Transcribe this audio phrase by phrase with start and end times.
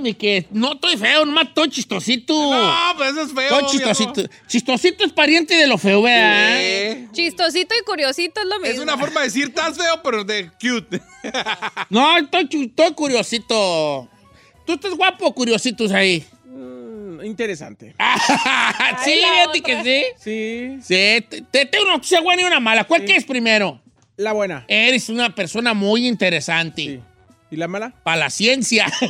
[0.00, 2.32] Mi que no estoy feo, nomás estoy chistosito.
[2.34, 3.58] No, pues eso es feo.
[3.58, 4.22] Estoy chistosito.
[4.46, 6.56] Chistosito es pariente de lo feo, ¿verdad?
[6.58, 8.74] Eh, Chistosito y curiosito es lo mismo.
[8.74, 11.00] Es una forma de decir estás feo, pero de cute.
[11.90, 14.08] No, estoy, estoy curiosito.
[14.66, 16.24] ¿Tú estás guapo o curiositos ahí?
[16.46, 17.94] Mm, interesante.
[19.04, 20.04] sí, la fíjate que sí.
[20.18, 20.78] Sí.
[20.82, 22.84] Sí, te, te tengo una noticia buena y una mala.
[22.84, 23.80] ¿Cuál que es primero?
[24.16, 24.64] La buena.
[24.68, 26.82] Eres una persona muy interesante.
[26.82, 27.00] Sí.
[27.50, 27.92] ¿Y la mala?
[28.04, 28.86] Para la ciencia.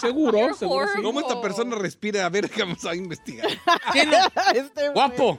[0.00, 1.02] Seguro, seguro sí.
[1.02, 2.24] ¿Cómo esta persona respira?
[2.24, 3.46] A ver, vamos a investigar.
[3.92, 4.16] ¿Qué no?
[4.54, 5.38] Este Guapo.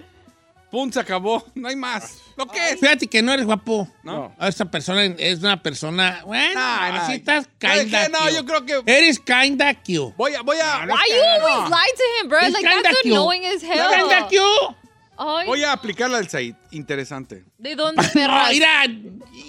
[0.70, 1.44] Pum, se acabó.
[1.56, 2.20] No hay más.
[2.38, 2.80] ¿Lo que es?
[2.80, 3.90] Fíjate que no eres guapo.
[4.04, 4.34] ¿No?
[4.40, 6.22] Ah, Esta persona es una persona.
[6.26, 7.02] Bueno, Nah, nah.
[7.04, 8.08] así estás ¿Sabes kinda?
[8.10, 8.34] No, cute.
[8.36, 10.14] yo creo que- Eres kinda cute.
[10.16, 12.40] Voy a, voy a, Why you always lie to him, bro?
[12.40, 13.16] It's Like, kinda that's cute.
[13.18, 13.90] annoying as hell.
[13.90, 14.76] Kinda cute.
[15.24, 16.56] Ay, voy a aplicarla al Said.
[16.72, 17.44] Interesante.
[17.58, 18.50] ¿de dónde, No, perras?
[18.52, 18.86] mira,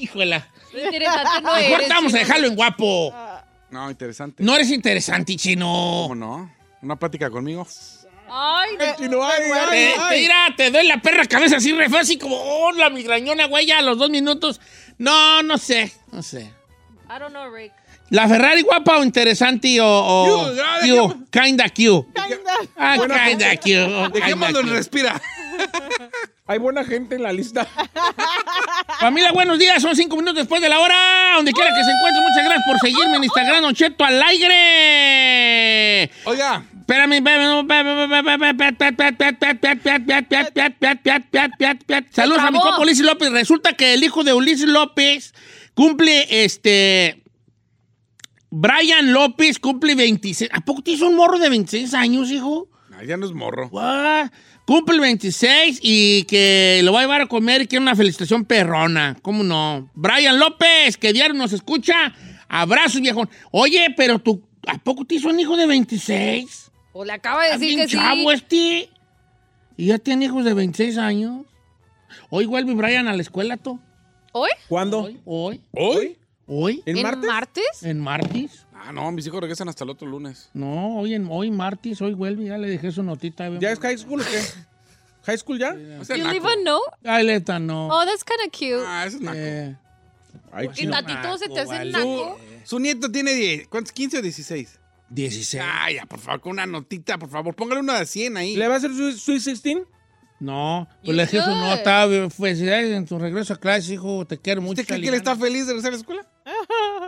[0.00, 0.46] híjola.
[0.74, 3.14] Interesante no Mejor eres, vamos a dejarlo en guapo.
[3.70, 4.42] No, interesante.
[4.42, 5.66] No eres interesante, chino.
[6.08, 6.52] ¿Cómo no?
[6.82, 7.66] Una plática conmigo.
[8.28, 8.96] Ay, no.
[8.96, 10.08] Chino, ay, ay, Te, ay.
[10.16, 13.66] te mira, te doy la perra cabeza así re fácil como, oh, la migrañona, güey,
[13.66, 14.60] ya a los dos minutos.
[14.98, 16.50] No, no sé, no sé.
[17.08, 17.72] I don't know, Rick.
[18.10, 21.16] ¿La Ferrari guapa o interesante o, o ah, cute?
[21.30, 22.06] kinda cute?
[22.76, 23.70] Ah, Buena kinda cute.
[23.70, 24.76] kinda Dejémoslo en cute.
[24.76, 25.22] respira.
[26.46, 27.66] Hay buena gente en la lista.
[29.00, 29.80] Familia, buenos días.
[29.80, 30.96] Son cinco minutos después de la hora.
[31.36, 36.10] Donde quiera que se encuentre, muchas gracias por seguirme en Instagram, Don Cheto al aire.
[36.24, 37.66] Oiga, Espérame, espérame.
[42.10, 43.30] Saludos a mi compa Ulises López.
[43.32, 45.32] Resulta que el hijo de Ulises López
[45.74, 47.22] cumple este.
[48.50, 50.50] Brian López cumple 26.
[50.52, 52.68] ¿A poco tienes un morro de 26 años, hijo?
[53.06, 53.68] Ya no es morro.
[53.68, 54.30] What?
[54.66, 59.16] Cumple 26 y que lo va a llevar a comer y quiere una felicitación perrona.
[59.22, 59.90] ¿Cómo no?
[59.94, 62.14] Brian López, que diario nos escucha.
[62.48, 63.28] Abrazos, viejón.
[63.50, 66.70] Oye, pero tú, ¿a poco te hizo un hijo de 26?
[66.92, 67.96] Pues le acaba de decir bien que sí.
[67.96, 68.88] chavo este.
[69.76, 71.44] Y ya tiene hijos de 26 años.
[72.30, 73.80] Hoy vuelve Brian a la escuela, tú.
[74.32, 74.50] ¿Hoy?
[74.68, 75.00] ¿Cuándo?
[75.00, 76.18] Hoy, hoy, ¿Hoy?
[76.46, 76.82] hoy.
[76.86, 77.26] ¿En, ¿En martes?
[77.28, 77.82] martes?
[77.82, 78.66] ¿En martes?
[78.84, 80.50] Ah, no, mis hijos regresan hasta el otro lunes.
[80.54, 82.44] No, hoy, en, hoy martes, hoy vuelve.
[82.46, 83.48] Ya le dejé su notita.
[83.60, 84.40] ¿Ya es high school o qué?
[85.24, 85.72] ¿High school ya?
[86.04, 86.32] Sea, You naco.
[86.32, 86.84] leave a note?
[87.04, 87.86] Ay, leta, no.
[87.88, 88.84] Oh, that's kind of cute.
[88.86, 89.36] Ah, eso es naco.
[89.38, 89.76] Eh,
[90.50, 90.92] Ay, ¿Y chino.
[90.92, 91.92] Tatito se te hace vale.
[91.92, 92.38] naco?
[92.64, 93.94] Su nieto tiene 10, ¿cuántos?
[93.94, 94.78] ¿15 o 16?
[95.10, 95.62] 16.
[95.64, 97.54] Ay, ya, por favor, con una notita, por favor.
[97.54, 98.56] Póngale una de 100 ahí.
[98.56, 99.78] ¿Le va a hacer su Sweet 16?
[100.42, 102.08] No, pues le dije su nota.
[102.36, 104.26] Felicidades en tu regreso a clase, hijo.
[104.26, 104.80] Te quiero mucho.
[104.80, 106.26] ¿Usted cree que él está feliz de regresar a la escuela?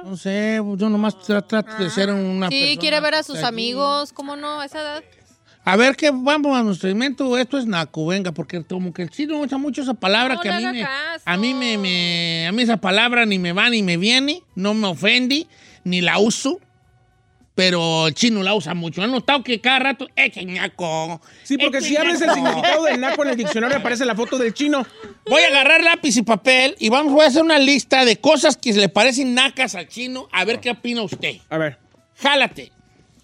[0.04, 3.22] No sé, pues, yo nomás tra- trato de ser una Sí, persona quiere ver a
[3.24, 4.12] sus amigos.
[4.12, 4.60] ¿Cómo no?
[4.60, 5.04] A esa edad.
[5.64, 7.36] A ver, que vamos a nuestro segmento.
[7.36, 10.50] Esto es naco, venga, porque como que el chino usa mucho esa palabra No que
[10.50, 11.22] a mí me, caso.
[11.24, 14.74] a mí me, me- a mí esa palabra ni me va ni me viene, no
[14.74, 15.48] me ofende,
[15.82, 16.60] ni la uso.
[17.54, 19.00] Pero el chino la usa mucho.
[19.02, 21.20] ¿Han notado que cada rato, eh, que ñaco?
[21.44, 22.36] Sí, porque eh, si abres el ñaco".
[22.36, 24.84] significado del naco en el diccionario aparece la foto del chino.
[25.26, 28.56] Voy a agarrar lápiz y papel y vamos voy a hacer una lista de cosas
[28.56, 30.28] que le parecen nacas al chino.
[30.32, 31.36] A ver qué opina usted.
[31.48, 31.78] A ver.
[32.16, 32.72] Jálate.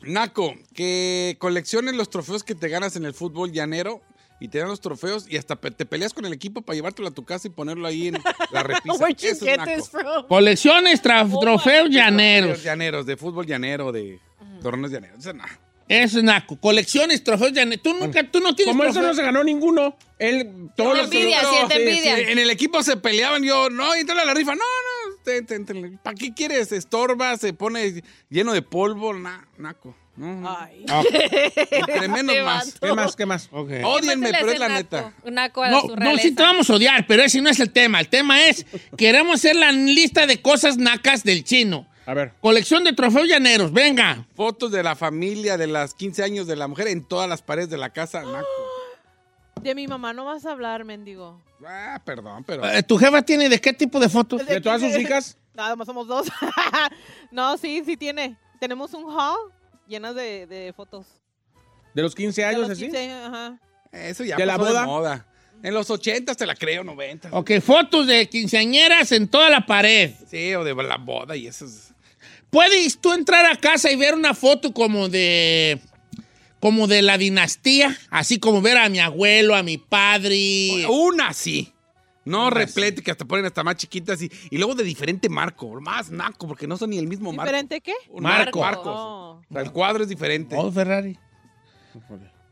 [0.03, 4.00] Naco, que colecciones los trofeos que te ganas en el fútbol llanero
[4.40, 7.08] y te dan los trofeos y hasta pe- te peleas con el equipo para llevártelo
[7.08, 8.19] a tu casa y ponerlo ahí en
[8.52, 9.08] la repisa.
[9.10, 9.70] You Eso es get naco.
[9.75, 10.26] this from?
[10.26, 12.62] Colecciones, tra- Oh, trofeos llaneros.
[12.62, 14.19] Llaneros, de fútbol llanero, de
[14.62, 15.19] torneos llaneros.
[15.20, 15.44] Eso no.
[15.88, 16.56] Eso es naco.
[16.58, 17.82] Colecciones, trofeos llaneros.
[17.82, 21.40] Tú nunca, tú no tienes Como él no se ganó ninguno, él todos los envidia,
[21.40, 22.19] sí, envidia.
[22.31, 24.52] En el equipo se peleaban, yo, no, entra a la rifa.
[24.54, 24.89] No, no,
[26.02, 26.69] ¿para qué quieres?
[26.69, 29.94] Se estorba, se pone lleno de polvo, na- naco.
[30.17, 30.56] No, no.
[30.58, 30.84] Ay.
[30.88, 31.02] Ah,
[31.70, 32.75] Entre menos Te más.
[32.81, 33.17] ¿Qué más?
[33.17, 33.49] ¿Qué más?
[33.52, 33.70] ok.
[33.84, 35.12] Ódienme, ¿Qué más se pero es la neta.
[35.31, 35.62] naco?
[35.62, 36.22] A No, su no, realeza.
[36.22, 38.00] sí te vamos a odiar, pero ese no es el tema.
[38.00, 38.67] El tema es,
[38.99, 41.87] queremos hacer la lista de cosas nacas del chino.
[42.06, 42.32] A ver.
[42.40, 44.26] Colección de trofeos llaneros, venga.
[44.34, 47.70] Fotos de la familia, de las 15 años de la mujer en todas las paredes
[47.70, 48.46] de la casa, naco.
[49.62, 51.40] De mi mamá no vas a hablar, mendigo.
[51.66, 52.64] Ah, perdón, pero.
[52.68, 54.46] Eh, ¿Tu jefa tiene de qué tipo de fotos?
[54.46, 55.36] ¿De todas sus hijas?
[55.54, 56.28] Nada más somos dos.
[57.30, 58.36] no, sí, sí tiene.
[58.58, 59.52] Tenemos un hall
[59.86, 61.06] llenas de, de fotos.
[61.94, 62.82] ¿De los 15 De años así?
[62.82, 63.58] 15, ajá.
[63.92, 64.80] Eso ya ¿De la pasó boda?
[64.80, 65.26] de moda.
[65.62, 67.28] En los 80 te la creo, 90.
[67.32, 70.12] Ok, fotos de quinceañeras en toda la pared.
[70.26, 71.92] Sí, o de la boda y eso es...
[72.48, 75.80] ¿Puedes tú entrar a casa y ver una foto como de
[76.60, 77.96] como de la dinastía?
[78.10, 80.86] Así como ver a mi abuelo, a mi padre.
[80.88, 81.72] Una sí.
[82.24, 85.80] No Una replete, que hasta ponen hasta más chiquitas y, y luego de diferente marco,
[85.80, 87.50] más naco, porque no son ni el mismo marco.
[87.50, 87.94] ¿Diferente qué?
[88.10, 88.60] Un Marco.
[88.60, 88.86] Marcos.
[88.94, 90.54] Oh, O sea, el cuadro es diferente.
[90.56, 91.18] Oh, Ferrari.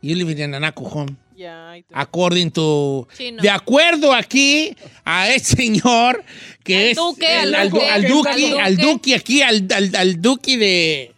[0.01, 1.17] You live in Anaco home.
[1.37, 1.77] ya.
[1.77, 1.93] y tú.
[1.95, 3.09] According to...
[3.17, 3.43] Chino.
[3.43, 4.75] De acuerdo aquí
[5.05, 6.25] a este señor
[6.65, 6.97] que Al es...
[6.97, 7.91] duque, el- al al, duque.
[7.91, 8.61] al duque.
[8.61, 11.15] al duque aquí, al, al, al duque de...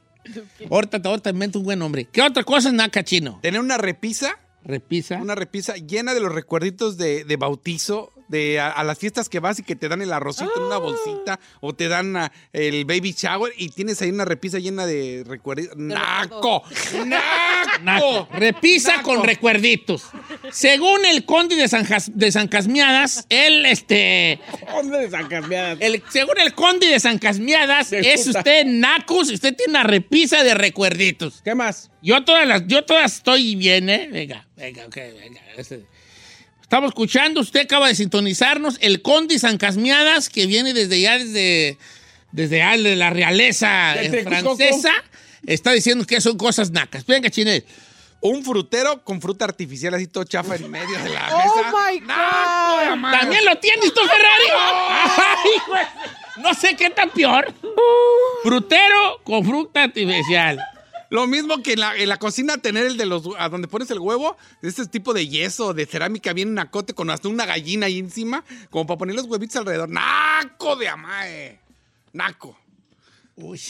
[0.71, 2.07] Ahorita, ahorita invento un buen nombre.
[2.07, 3.39] ¿Qué otra cosa es naca chino?
[3.43, 5.17] Tener una repisa, Repisa.
[5.17, 9.41] una repisa llena de los recuerditos de, de bautizo, de a, a las fiestas que
[9.41, 12.85] vas y que te dan el arrocito en una bolsita o te dan ah, el
[12.85, 15.77] baby shower y tienes ahí una repisa llena de recuerditos.
[15.77, 16.63] ¡Naco!
[17.07, 17.81] ¡Naco!
[17.83, 18.29] Naco.
[18.33, 19.15] Repisa Naco.
[19.17, 20.05] con recuerditos.
[20.53, 24.41] Según el conde de San, Jas- de San Casmiadas, él, este...
[24.71, 25.79] ¿Dónde de San Casmiadas?
[25.81, 28.39] El, según el conde de San Casmiadas, De es puta.
[28.41, 31.41] usted naco si usted tiene una repisa de recuerditos.
[31.43, 31.91] ¿Qué más?
[32.03, 34.09] Yo todas las, yo todas estoy bien, ¿eh?
[34.13, 35.41] Venga, venga, ok, venga.
[35.57, 35.85] este.
[36.71, 41.79] Estamos escuchando, usted acaba de sintonizarnos, el conde San Casmiadas, que viene desde ya, desde,
[42.31, 44.93] desde la realeza eh, francesa,
[45.45, 47.05] está diciendo que son cosas nacas.
[47.07, 47.65] Venga, Chinel.
[48.21, 51.73] Un frutero con fruta artificial así todo chafa en medio de la Oh mesa.
[51.73, 52.93] my ¡Naco de God.
[52.93, 53.19] amar!
[53.19, 54.45] ¿También lo tienes tú, Ferrari?
[54.57, 55.83] Ay, güey.
[56.37, 57.53] no sé qué tan peor.
[58.45, 60.61] Frutero con fruta artificial.
[61.11, 63.91] Lo mismo que en la, en la cocina tener el de los a donde pones
[63.91, 67.99] el huevo, ese tipo de yeso, de cerámica bien nacote con hasta una gallina ahí
[67.99, 69.89] encima, como para poner los huevitos alrededor.
[69.89, 71.61] ¡Naco de amae!
[72.13, 72.57] ¡Naco!
[73.37, 73.61] Uy,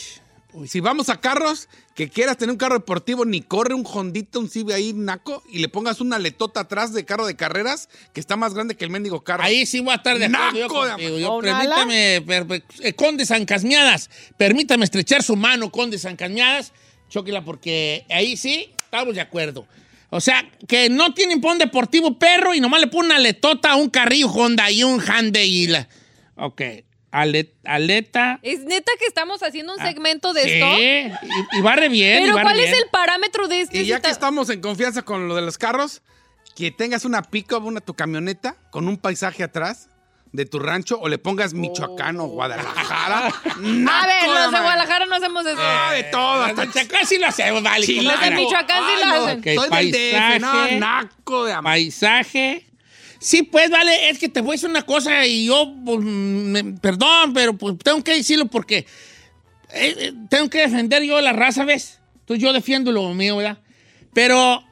[0.53, 0.69] uy.
[0.69, 4.49] Si vamos a carros, que quieras tener un carro deportivo, ni corre un Hondita, un
[4.51, 8.37] Cibe ahí, naco, y le pongas una letota atrás de carro de carreras que está
[8.37, 9.43] más grande que el mendigo carro.
[9.45, 11.15] Ahí sí voy a estar de acuerdo yo Naco de contigo.
[11.15, 11.59] ¿O Yo, un ala?
[11.77, 16.73] permítame, per- per- eh, Conde San Casmiadas, permítame estrechar su mano, Conde San Casmiadas,
[17.11, 19.67] chóquela, porque ahí sí estamos de acuerdo.
[20.09, 23.77] O sea, que no tienen pon deportivo perro y nomás le ponen una letota a
[23.77, 25.87] un carrillo Honda y un Hyundai y la...
[26.37, 26.63] Ok,
[27.11, 28.41] ale- aleta...
[28.43, 31.27] ¿Es neta que estamos haciendo un segmento de Ah, sí, esto?
[31.55, 32.21] y, y va re bien.
[32.21, 33.83] y Pero va ¿cuál re es el parámetro de este?
[33.83, 36.01] Y ya que ta- estamos en confianza con lo de los carros,
[36.57, 39.90] que tengas una pick-up, una tu camioneta, con un paisaje atrás
[40.33, 43.27] de tu rancho, o le pongas Michoacán o Guadalajara.
[43.45, 45.07] A ver, los de Guadalajara.
[45.07, 45.59] No hacemos eso.
[45.61, 47.85] Ah, de todo, hasta acá sí lo hacemos, vale.
[47.85, 48.11] Chilango.
[48.13, 49.39] Los de Michoacán sí lo no, hacen.
[49.39, 50.79] Ok, Soy del DF, no, paisaje.
[50.79, 51.73] naco de amar.
[51.73, 52.67] Paisaje.
[53.19, 56.65] Sí, pues, vale, es que te voy a decir una cosa y yo, pues, me-
[56.81, 61.65] perdón, pero pues tengo que decirlo porque eh, eh, tengo que defender yo la raza,
[61.65, 62.01] ¿ves?
[62.21, 63.59] Entonces yo defiendo lo mío, ¿verdad?
[64.15, 64.65] Pero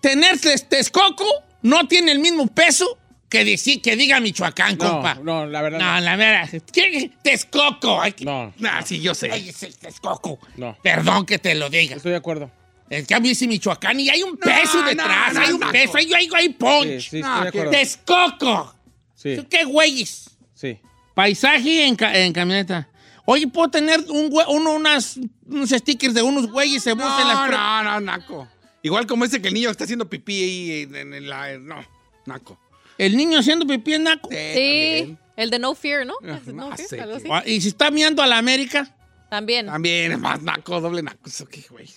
[0.00, 1.24] tener Texcoco
[1.62, 2.98] no tiene el mismo peso
[3.28, 5.14] que decir que diga Michoacán, No, compa.
[5.22, 5.78] no, la verdad.
[5.78, 6.62] No, la verdad.
[6.72, 7.10] ¿Qué?
[7.22, 8.00] Texcoco.
[8.00, 9.30] Ay, No, Ah, sí, yo sé.
[9.30, 10.38] Ay, ese Texcoco.
[10.56, 10.76] No.
[10.82, 11.96] Perdón que te lo diga.
[11.96, 12.50] estoy de acuerdo.
[12.88, 15.60] Es que a mí sí Michoacán y hay un peso no, detrás, no, hay un
[15.60, 15.70] no.
[15.70, 16.86] peso, hay, hay, hay Sí, punch.
[17.10, 17.70] sí, estoy No, de acuerdo.
[17.70, 18.74] Texcoco.
[19.14, 20.30] Sí, ¿Qué güeyes?
[20.54, 20.78] sí.
[21.14, 22.88] Paisaje en, ca- en camioneta.
[23.24, 27.50] Oye, ¿puedo tener un uno, unas, unos stickers de unos güeyes se buscan en las
[27.50, 28.48] No, no, no, naco.
[28.82, 31.58] Igual como ese que el niño está haciendo pipí ahí en, en- en la...
[31.58, 31.84] No,
[32.24, 32.58] naco.
[32.98, 34.28] El niño haciendo pipí en naco.
[34.30, 36.14] Sí, el de No Fear, ¿no?
[36.24, 36.88] Ah, ¿Es de no no Fear?
[36.88, 37.32] sé Algo qué.
[37.32, 37.50] así.
[37.54, 38.94] Y si está mirando a la América.
[39.30, 39.66] También.
[39.66, 41.28] También es más naco, doble naco.
[41.28, 41.88] Eso qué, güey.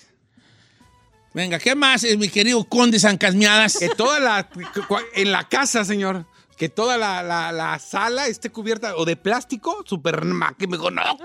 [1.34, 3.78] Venga, ¿qué más es mi querido conde San Casmiadas?
[3.78, 4.50] Que toda la...
[5.16, 6.26] En la casa, señor.
[6.62, 10.22] Que toda la, la- la sala esté cubierta o de plástico, súper
[10.60, 11.18] que me digo, naco.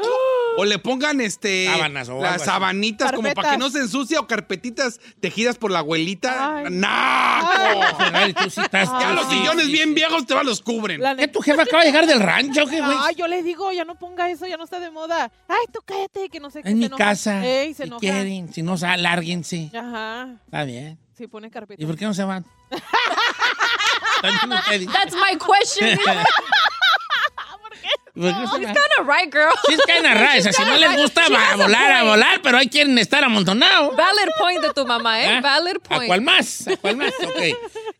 [0.57, 2.45] O le pongan este Sábanas o algo las así.
[2.47, 3.59] sabanitas como para que Carpetas.
[3.59, 6.57] no se ensucie o carpetitas tejidas por la abuelita.
[6.61, 6.65] Ay.
[6.71, 7.97] ¡Naco!
[7.99, 9.95] Ferrari, tú sí estás- Ya los sí, sillones sí, bien sí.
[9.95, 11.03] viejos te van los cubren.
[11.03, 12.97] La ¿Qué neta- tu jefa acaba de llegar del rancho qué, güey?
[12.99, 15.31] Ay, yo les digo, ya no ponga eso, ya no está de moda.
[15.49, 16.69] Ay, tú cállate, que no sé qué.
[16.71, 17.05] Es se mi enoja.
[17.05, 17.45] casa.
[17.47, 18.01] Ey, se si enoja.
[18.01, 19.71] quieren, si no, sal, lárguense.
[19.79, 20.99] Ajá, Está bien.
[21.15, 21.83] sí, pone carpeta.
[21.83, 22.47] ¿Y por qué no se van?
[24.23, 25.99] That's my question.
[28.15, 28.75] ¿Por qué no se He's van?
[28.75, 29.53] kind of right, girl.
[29.67, 30.51] Sí, es que hay una raza.
[30.51, 33.95] Si no les gusta va a volar, a volar, pero ahí quieren estar amontonados.
[33.95, 35.29] Valid point de tu mamá, ¿eh?
[35.37, 35.41] ¿Ah?
[35.43, 36.07] Valid ¿A point.
[36.07, 36.67] cuál más?
[36.67, 37.13] ¿A cuál más?
[37.23, 37.43] Ok.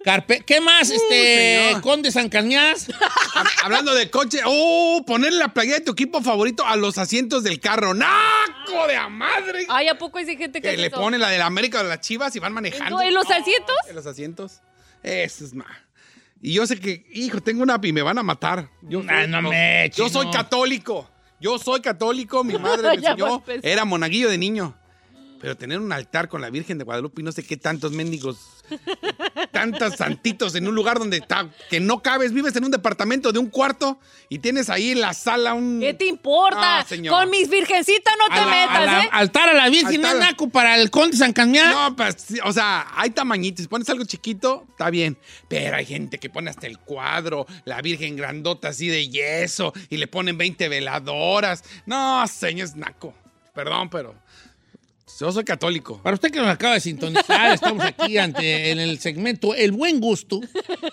[0.07, 1.83] Carpe- ¿Qué más, este, señor.
[1.83, 2.89] Conde San Cañas?
[2.89, 5.05] Hab- Hablando de coche, ¡oh!
[5.07, 7.93] Ponerle la playera de tu equipo favorito a los asientos del carro.
[7.93, 9.67] ¡Naco de a madre!
[9.69, 11.91] Ay, ¿a poco hay gente que que le pone la de la América o de
[11.91, 13.03] las chivas y van manejando.
[13.03, 13.77] ¿En los asientos?
[13.87, 14.61] En los asientos.
[15.03, 15.67] Eso es más.
[16.41, 18.69] Y yo sé que, hijo, tengo una y me van a matar.
[18.83, 21.09] Yo Ah, no me Yo soy católico.
[21.41, 22.45] Yo soy católico.
[22.45, 23.43] Mi madre me enseñó.
[23.63, 24.77] Era monaguillo de niño.
[25.41, 28.39] Pero tener un altar con la Virgen de Guadalupe y no sé qué tantos mendigos,
[29.53, 33.39] tantos santitos en un lugar donde está, que no cabes, vives en un departamento de
[33.39, 35.81] un cuarto y tienes ahí en la sala un...
[35.81, 36.79] ¿Qué te importa?
[36.79, 37.15] Ah, señor.
[37.15, 39.09] Con mis virgencitas no te la- metas, a la- ¿eh?
[39.13, 40.15] Altar a la Virgen, Altar.
[40.17, 41.75] ¿no, Naco, para el Conde San Cañas?
[41.75, 43.63] No, pues, o sea, hay tamañitos.
[43.63, 45.19] Si pones algo chiquito, está bien.
[45.49, 49.97] Pero hay gente que pone hasta el cuadro, la Virgen grandota así de yeso, y
[49.99, 51.63] le ponen 20 veladoras.
[51.85, 53.15] No, señor, es naco.
[53.55, 54.15] Perdón, pero
[55.21, 56.01] yo soy católico.
[56.03, 60.01] Para usted que nos acaba de sintonizar, estamos aquí ante en el segmento El Buen
[60.01, 60.41] Gusto,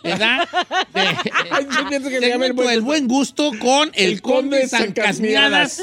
[0.04, 0.48] ¿verdad?
[0.94, 1.02] De-
[1.52, 4.68] Ay, yo pienso que se llama segmento El Buen Gusto con el, El Conde Conde
[4.68, 5.82] San Casmiadas,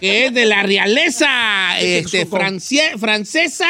[0.00, 2.26] que es de la realeza este,
[2.98, 3.68] francesa,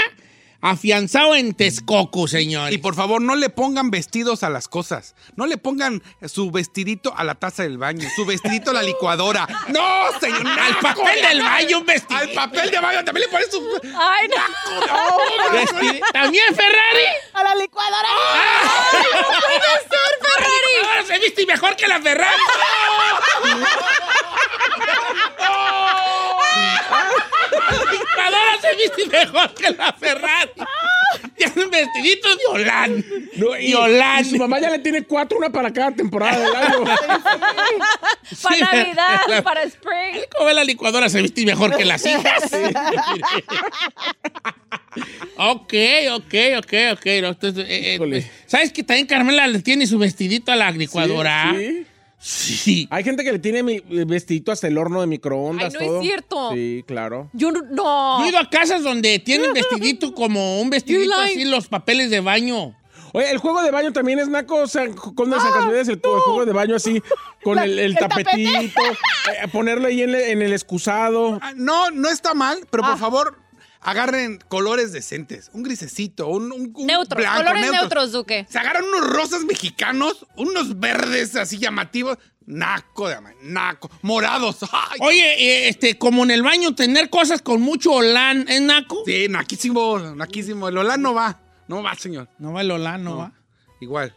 [0.61, 2.73] afianzado en Texcoco, señor.
[2.73, 5.15] Y por favor, no le pongan vestidos a las cosas.
[5.37, 9.47] No le pongan su vestidito a la taza del baño, su vestidito a la licuadora.
[9.69, 10.47] No, señor.
[10.47, 12.19] Al papel de del baño, un vestido.
[12.21, 13.61] Al papel de baño también le pones su...
[13.99, 15.57] Ay, no.
[15.59, 17.05] Vesti- ¿También Ferrari?
[17.35, 18.09] ¡A la licuadora!
[20.85, 22.37] Ahora se viste mejor que la Ferrari.
[28.63, 30.51] se viste mejor que la Ferrari.
[31.37, 33.05] Tiene un vestidito de Olán.
[33.37, 34.21] No, y, Yolanda.
[34.21, 36.85] y su mamá ya le tiene cuatro, una para cada temporada del año.
[38.43, 40.23] Para Sí, Navidad, la- para Spring.
[40.37, 42.45] ¿Cómo ve la licuadora se viste mejor que las hijas?
[45.37, 45.75] ok,
[46.13, 47.07] ok, ok, ok.
[47.23, 48.31] No, entonces, eh, eh.
[48.47, 51.55] ¿Sabes que también Carmela le tiene su vestidito a la licuadora?
[51.57, 51.87] Sí.
[52.23, 52.87] Sí.
[52.91, 55.75] Hay gente que le tiene mi vestidito hasta el horno de microondas.
[55.75, 56.03] Ay, no es todo.
[56.03, 56.51] cierto.
[56.53, 57.31] Sí, claro.
[57.33, 58.19] Yo no- no.
[58.21, 62.21] Yo he ido a casas donde tienen vestidito como un vestidito así, los papeles de
[62.21, 62.77] baño.
[63.13, 66.01] Oye, el juego de baño también es naco, o sea, con las Casmiadas, el, el
[66.21, 67.03] juego de baño así,
[67.43, 68.23] con el, el el tapete.
[68.25, 71.39] tapetito, eh, ponerlo ahí en, el- en el excusado.
[71.43, 72.91] Ah, No, no está mal, pero Ah.
[72.91, 73.39] por favor,
[73.81, 75.51] agarren colores decentes.
[75.53, 77.81] Un grisecito, un, un, un Neutros, blanco, colores neutros.
[77.83, 78.47] neutros, Duque.
[78.49, 82.19] Se agarran unos rosas mexicanos, unos verdes así llamativos.
[82.47, 83.91] Naco de naco.
[84.03, 84.57] Morados.
[84.73, 89.03] Ay, Oye, eh, este, como en el baño, tener cosas con mucho olán, ¿es naco?
[89.07, 90.69] Sí, naquísimo, naquísimo.
[90.69, 91.39] El Olán no va.
[91.69, 92.29] No va, señor.
[92.39, 93.17] No va el olán, no, No.
[93.19, 93.33] va.
[93.81, 94.15] Igual.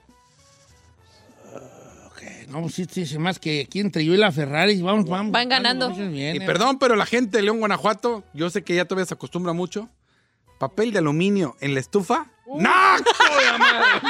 [2.54, 5.32] No, sí, sí, sí, más que aquí entre yo y la Ferrari, vamos, vamos.
[5.32, 5.90] Van ganando.
[5.90, 6.46] vamos bien, Y eh.
[6.46, 9.90] perdón, pero la gente de León, Guanajuato, yo sé que ya todavía se acostumbra mucho.
[10.60, 12.28] Papel de aluminio en la estufa.
[12.56, 13.04] ¡Naco
[13.40, 14.02] de ama-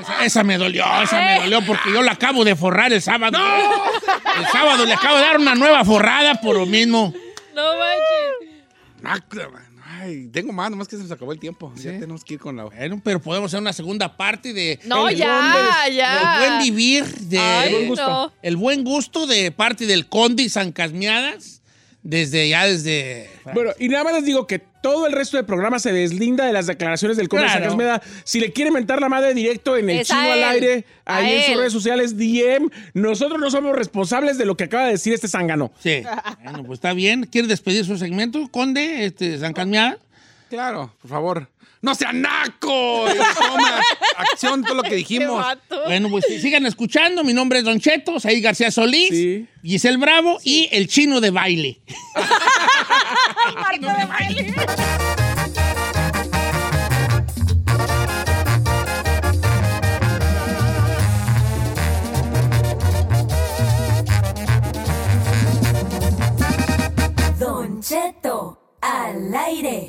[0.00, 3.38] Esa, esa me dolió, esa me dolió porque yo la acabo de forrar el sábado.
[4.38, 7.12] El sábado le acabo de dar una nueva forrada por lo mismo.
[7.54, 8.64] No manches.
[9.02, 9.36] Naco
[10.02, 11.72] Ay, tengo más, nomás que se nos acabó el tiempo.
[11.76, 12.64] Ya tenemos que ir con la...
[12.64, 15.52] Bueno, pero podemos hacer una segunda parte de No, el ya,
[15.86, 16.34] buen- ya.
[16.34, 18.06] el buen vivir, de Ay, buen gusto.
[18.08, 18.32] no.
[18.42, 21.61] el buen gusto de parte del Conde y San Casmiadas,
[22.02, 25.78] desde ya desde Bueno, y nada más les digo que todo el resto del programa
[25.78, 27.60] se deslinda de las declaraciones del Conde Claro.
[27.60, 28.02] San Casmeda.
[28.24, 31.18] Si le quiere mentar la madre directo en el Es a chino al aire, a
[31.18, 34.92] ahí en sus redes sociales, DM, nosotros no somos responsables de lo que acaba de
[34.92, 35.70] decir este zángano.
[35.80, 36.02] Sí.
[36.42, 37.24] Bueno, pues está bien.
[37.30, 39.98] ¿Quiere despedir su segmento, Conde, este, San Casmiadas?
[40.52, 41.48] Claro, por favor.
[41.80, 43.06] ¡No sea naco!
[43.38, 43.80] Toma
[44.18, 45.42] acción todo lo que dijimos.
[45.86, 47.24] Bueno, pues sigan escuchando.
[47.24, 49.46] Mi nombre es Don Cheto, Said García Solís, Sí.
[49.62, 51.80] Giselle Bravo y el chino de baile.
[67.38, 69.88] Don Cheto al aire.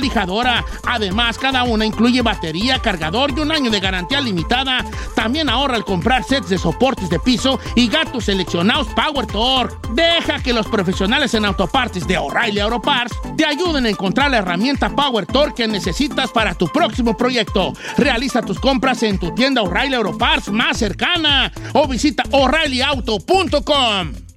[0.00, 0.64] lijadora.
[0.86, 4.84] Además, cada una incluye batería, cargador y un año de garantía limitada.
[5.14, 9.76] También ahorra al comprar sets de soportes de piso y gatos seleccionados Power Torque.
[9.94, 14.38] Deja que los profesionales en autopartes de O'Reilly Auto Parts te ayuden a encontrar la
[14.38, 17.72] herramienta Power Torque que necesitas para tu próximo proyecto.
[17.98, 24.29] Realiza tus compras en tu tienda O'Reilly Auto Parts más cercana o visita o'ReillyAuto.com.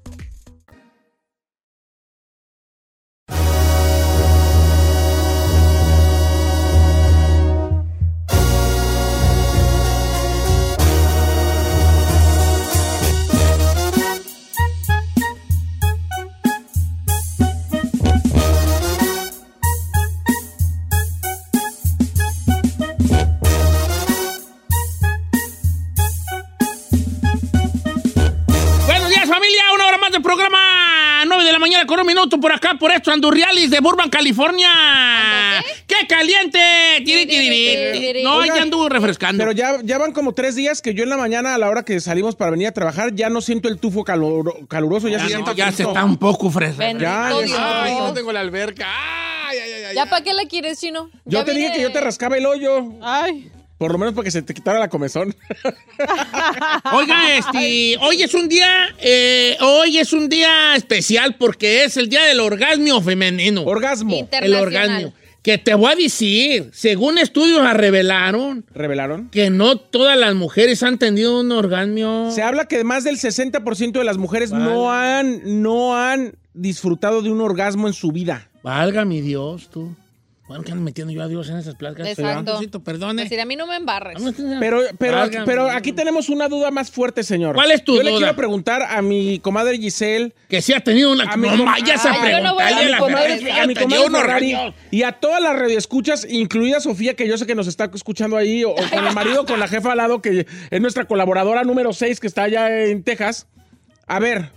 [32.44, 34.70] por acá, por esto, Andurrialis de Burbank, California.
[35.88, 36.60] ¡Qué caliente!
[37.06, 37.50] Tiri, tiri,
[37.94, 38.24] tiri.
[38.24, 39.42] No, ya anduvo refrescando.
[39.42, 41.84] Pero ya, ya van como tres días que yo en la mañana, a la hora
[41.84, 45.08] que salimos para venir a trabajar, ya no siento el tufo calor- caluroso.
[45.08, 46.80] Ya, ya, se no, ya se está un poco fresca.
[46.80, 47.84] Bendito Ya, ya.
[47.84, 48.88] Ay, no tengo la alberca.
[49.48, 49.96] Ay, ay, ay, ay.
[49.96, 51.10] ¿Ya para qué la quieres, chino?
[51.24, 52.94] Yo Ya te dije que yo te rascaba el hoyo.
[53.02, 53.50] Ay.
[53.84, 55.36] Por lo menos para que se te quitara la comezón.
[56.94, 62.08] Oiga, este, hoy es un día, eh, hoy es un día especial porque es el
[62.08, 63.64] día del orgasmo femenino.
[63.66, 64.30] Orgasmo.
[64.32, 65.14] el orgasmo.
[65.42, 69.30] Que te voy a decir, según estudios la revelaron, ¿Revelaron?
[69.30, 72.32] que no todas las mujeres han tenido un orgasmo.
[72.34, 77.30] Se habla que más del 60% de las mujeres no han, no han disfrutado de
[77.30, 78.48] un orgasmo en su vida.
[78.64, 79.94] Valga mi Dios, tú.
[80.54, 82.08] Bueno, que ando metiendo yo a Dios en esas placas.
[82.08, 82.52] Exacto.
[82.52, 83.24] Diosito, perdone.
[83.24, 84.22] Decir, a mí no me embarres.
[84.60, 87.56] Pero, pero, Válgame pero aquí tenemos una duda más fuerte, señor.
[87.56, 88.20] ¿Cuál es tu Yo le duda?
[88.20, 91.24] quiero preguntar a mi comadre Giselle, Que sí ha tenido una...
[91.24, 93.74] A mi no com- vayas a Ay, yo no voy a preguntarle a a mi
[93.74, 97.56] la comadre, Ferrari, ya y a todas las radioescuchas, incluida Sofía, que yo sé que
[97.56, 100.46] nos está escuchando ahí, o, o con el marido, con la jefa al lado, que
[100.70, 103.48] es nuestra colaboradora número 6, que está allá en Texas.
[104.06, 104.52] A ver,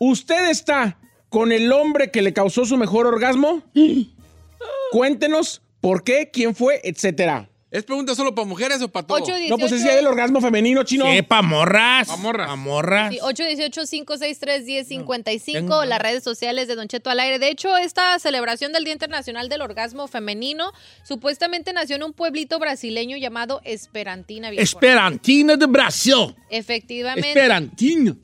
[0.00, 0.98] ¿usted está
[1.28, 3.62] con el hombre que le causó su mejor orgasmo?
[4.92, 7.50] Cuéntenos por qué, quién fue, etcétera.
[7.70, 9.22] ¿Es pregunta solo para mujeres o para todos?
[9.22, 11.06] 8, 18, No, pues es día del orgasmo femenino, chino.
[11.10, 12.06] Sí, pa' morras.
[12.06, 12.46] Pa' morras.
[12.46, 13.12] Pa' morras.
[13.12, 17.38] Sí, 818-563-1055, tengo- las redes sociales de Don Cheto al aire.
[17.40, 20.70] De hecho, esta celebración del Día Internacional del Orgasmo Femenino
[21.02, 24.50] supuestamente nació en un pueblito brasileño llamado Esperantina.
[24.50, 26.36] Esperantina de Brasil.
[26.50, 27.28] Efectivamente.
[27.28, 28.14] Esperantina.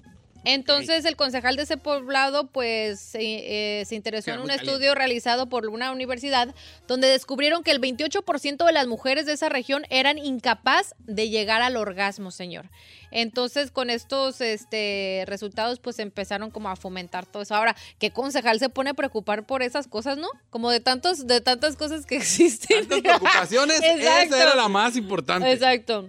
[0.45, 5.49] Entonces, el concejal de ese poblado, pues, se, eh, se interesó en un estudio realizado
[5.49, 6.55] por una universidad
[6.89, 11.63] donde descubrieron que el 28% de las mujeres de esa región eran incapaz de llegar
[11.63, 12.71] al orgasmo, señor.
[13.11, 17.55] Entonces, con estos este, resultados, pues empezaron como a fomentar todo eso.
[17.55, 20.29] Ahora, ¿qué concejal se pone a preocupar por esas cosas, no?
[20.51, 22.89] Como de tantos, de tantas cosas que existen.
[22.89, 25.51] Tantas preocupaciones, esa era la más importante.
[25.51, 26.09] Exacto.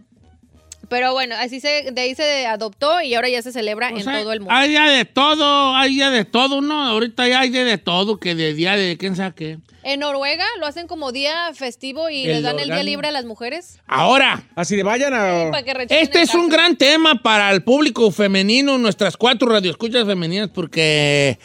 [0.92, 4.04] Pero bueno, así se, de ahí se adoptó y ahora ya se celebra O en
[4.04, 4.54] sea, todo el mundo.
[4.54, 6.86] Hay ya de todo, hay ya de todo, ¿no?
[6.86, 9.58] Ahorita ya hay de, de todo, que de día de quién sabe qué.
[9.84, 13.12] En Noruega lo hacen como día festivo y El les dan el día libre a
[13.12, 13.80] las mujeres.
[13.88, 15.50] Ahora, Así de vayan a...
[15.50, 20.06] Para que rechinen este es un gran tema para el público femenino, nuestras cuatro radioescuchas
[20.06, 21.40] femeninas, porque,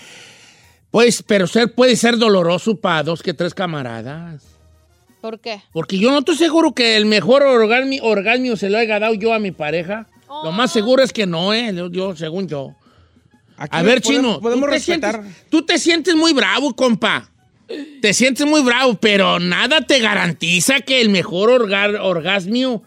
[0.91, 4.56] pues, pero ser, puede ser doloroso para dos que tres camaradas.
[5.21, 5.61] ¿Por qué?
[5.73, 9.33] Porque yo no estoy seguro que el mejor orgasmo, orgasmo se lo haya dado yo
[9.33, 10.07] a mi pareja.
[10.45, 11.73] Lo más seguro es que no, ¿eh?
[11.75, 12.75] Yo, yo, según yo.
[13.57, 15.15] Aquí A ver, podemos- Chino, Podemos tú, te respetar.
[15.23, 17.31] sientes, tú te sientes muy bravo, compa.
[18.01, 22.85] Te sientes muy bravo, pero nada te garantiza que el mejor orga- orgasmo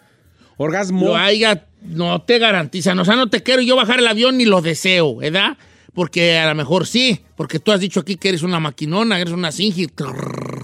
[0.58, 1.08] Orgasmo.
[1.08, 2.94] lo haya, no te garantiza.
[2.94, 5.58] O sea, no te quiero yo bajar el avión ni lo deseo, ¿verdad?
[5.94, 9.24] Porque a lo mejor sí, porque tú has dicho aquí que eres una maquinona, que
[9.24, 9.52] eres una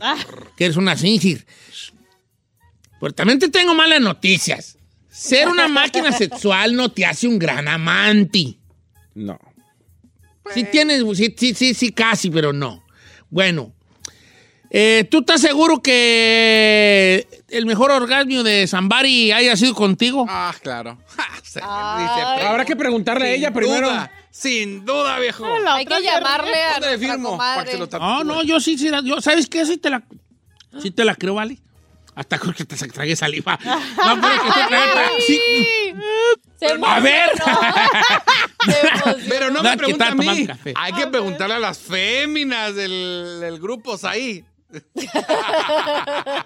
[0.02, 1.46] singir, que eres una singir.
[3.00, 4.78] Pero también te tengo malas noticias.
[5.10, 8.58] ser una máquina sexual no te hace un gran amante.
[9.14, 9.40] No.
[10.54, 12.84] Sí tienes, sí, sí, sí, sí, casi, pero no.
[13.30, 13.74] Bueno,
[14.70, 20.26] eh, ¿tú estás seguro que el mejor orgasmo de Zambari haya sido contigo?
[20.30, 20.98] Ah, claro.
[21.18, 22.04] Ja, se- Ay.
[22.04, 23.88] dice, Habrá que preguntarle a ella primero.
[23.90, 25.48] duda, sin duda, viejo.
[25.60, 27.38] La Hay otra que llamarle a ¿Dónde nuestra firmo?
[27.38, 28.26] Para que se lo comadre.
[28.26, 29.66] No, no, yo sí, sí, yo, ¿sabes qué?
[29.66, 30.04] Sí te la,
[30.82, 31.58] sí te la creo, ¿vale?
[32.16, 33.58] Hasta creo que te tragué saliva.
[33.66, 35.40] No, pero que te tragué- sí.
[36.60, 37.30] Se A ver.
[39.30, 40.48] Pero no No, me pregunta a mí.
[40.76, 44.44] Hay que preguntarle a las féminas del, del grupo ahí.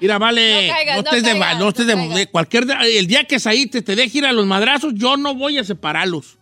[0.02, 3.08] Mira, vale, No caigas, no no estés de, no estés no de- de cualquier, el
[3.08, 6.39] día que ahí te, te deje ir a los madrazos, yo no voy a separarlos.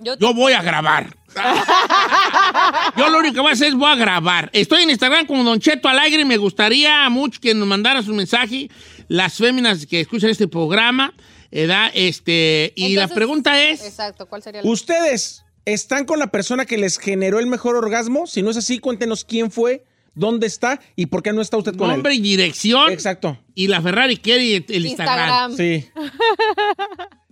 [0.00, 1.16] Yo Yo voy a grabar.
[2.96, 4.50] Yo lo único que voy a hacer es voy a grabar.
[4.52, 8.14] Estoy en Instagram como Don Cheto Alegre y me gustaría mucho que nos mandara su
[8.14, 8.70] mensaje
[9.08, 11.12] las féminas que escuchan este programa.
[11.50, 11.90] ¿verdad?
[11.94, 16.76] Este, y la pregunta es, Exacto, ¿cuál sería la ¿Ustedes están con la persona que
[16.76, 18.26] les generó el mejor orgasmo?
[18.26, 21.76] Si no es así, cuéntenos quién fue, dónde está y por qué no está usted
[21.76, 22.18] con nombre él.
[22.18, 22.90] y dirección.
[22.92, 23.38] Exacto.
[23.54, 25.52] Y la Ferrari quiere el Instagram.
[25.52, 25.56] Instagram?
[25.56, 25.88] Sí.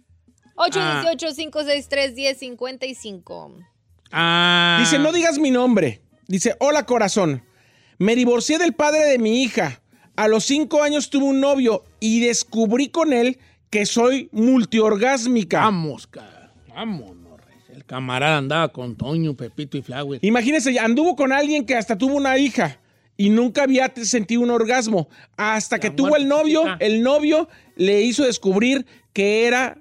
[0.70, 3.66] 818-563-1055.
[4.11, 6.01] Ah, Dice, no digas mi nombre.
[6.29, 7.42] Dice, hola corazón.
[7.98, 9.81] Me divorcié del padre de mi hija.
[10.16, 13.38] A los cinco años tuve un novio y descubrí con él
[13.70, 15.61] que soy multiorgásmica.
[15.61, 16.53] Vamos, cara.
[16.68, 17.57] Vámonos, rey.
[17.70, 20.18] El camarada andaba con Toño, Pepito y Flower.
[20.22, 22.79] Imagínense, anduvo con alguien que hasta tuvo una hija
[23.16, 25.09] y nunca había sentido un orgasmo.
[25.37, 26.85] Hasta que tuvo el novio, chiquita.
[26.85, 29.79] el novio le hizo descubrir que era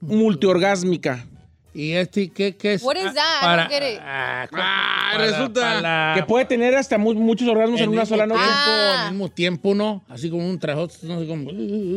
[0.00, 1.26] multiorgásmica.
[1.74, 2.82] ¿Y este qué, qué es?
[2.82, 3.38] What is Ah?
[3.40, 4.00] I para- don't get it.
[4.02, 7.90] ah, Ah, para- resulta para la- Que puede tener hasta mu- muchos orgasmos en al
[7.90, 8.40] una sola noche.
[8.40, 9.04] tiempo, Ah.
[9.06, 10.04] Al mismo tiempo, ¿no?
[10.08, 11.50] Así como un trajote, no sé cómo.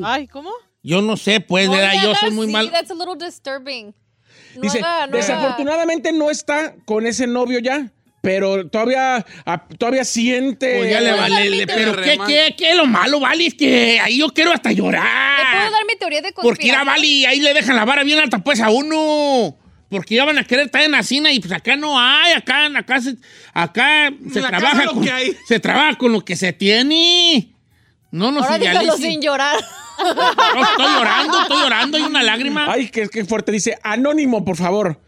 [0.06, 0.52] Ay, ¿cómo?
[0.84, 1.94] Yo no sé, pues, No ¿verdad?
[1.94, 2.72] le Yo haga soy muy así, mal.
[2.72, 3.94] That's a little disturbing.
[4.56, 9.26] No Dice, haga- no haga- desafortunadamente no está con ese novio ya, pero todavía,
[9.80, 10.78] todavía siente...
[10.78, 11.50] Pues ya le ¿Puedo vale.
[11.50, 13.48] le- pero ¿qué, qué, qué es lo malo, Vali?
[13.48, 15.72] Es que ahí yo quiero hasta ¿Le puedo llorar.
[15.72, 16.86] dar mi teoría de Porque ir a conspiración?
[16.88, 19.58] Vali, ahí le dejan la vara bien alta, pues, a uno.
[19.90, 22.68] Porque ya van a querer estar en la cina y pues acá no hay, acá,
[22.78, 23.16] acá se,
[23.54, 25.36] acá se la trabaja casa lo con, que hay.
[25.48, 27.50] se trabaja con lo que se tiene.
[28.12, 28.58] No nos Ahora
[28.98, 29.58] sin llorar.
[30.02, 32.72] No, estoy llorando, estoy llorando, hay una lágrima.
[32.72, 33.52] Ay, qué, qué fuerte.
[33.52, 35.02] Dice, anónimo, por favor.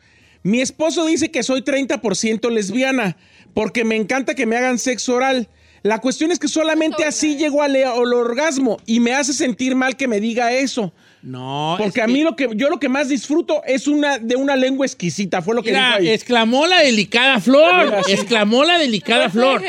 [0.43, 3.17] Mi esposo dice que soy 30% lesbiana
[3.53, 5.49] porque me encanta que me hagan sexo oral.
[5.83, 9.95] La cuestión es que solamente así llego al, al orgasmo y me hace sentir mal
[9.95, 10.93] que me diga eso.
[11.23, 14.35] No, Porque a que- mí lo que yo lo que más disfruto es una de
[14.35, 16.09] una lengua exquisita, fue lo que Mira, dijo ahí.
[16.09, 18.01] exclamó la delicada flor.
[18.09, 19.61] Exclamó la delicada flor.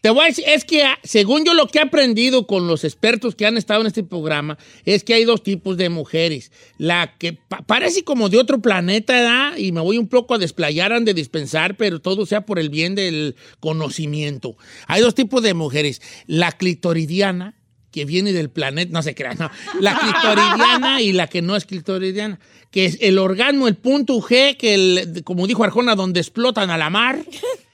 [0.00, 2.82] Te voy a decir, es que ah, según yo lo que he aprendido con los
[2.84, 6.50] expertos que han estado en este programa, es que hay dos tipos de mujeres.
[6.78, 9.56] La que pa- parece como de otro planeta, ¿verdad?
[9.58, 12.70] Y me voy un poco a desplayar, han de dispensar, pero todo sea por el
[12.70, 14.56] bien del conocimiento.
[14.86, 16.00] Hay dos tipos de mujeres.
[16.26, 17.54] La clitoridiana,
[17.92, 19.50] que viene del planeta, no se crean, no.
[19.80, 22.40] La clitoridiana y la que no es clitoridiana.
[22.70, 26.78] Que es el orgasmo, el punto G, que el- como dijo Arjona, donde explotan a
[26.78, 27.18] la mar,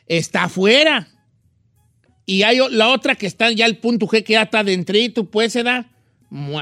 [0.07, 1.09] está afuera.
[2.27, 5.53] Y hay la otra que está ya el punto G, que ya está adentrito, pues
[5.53, 5.91] se da.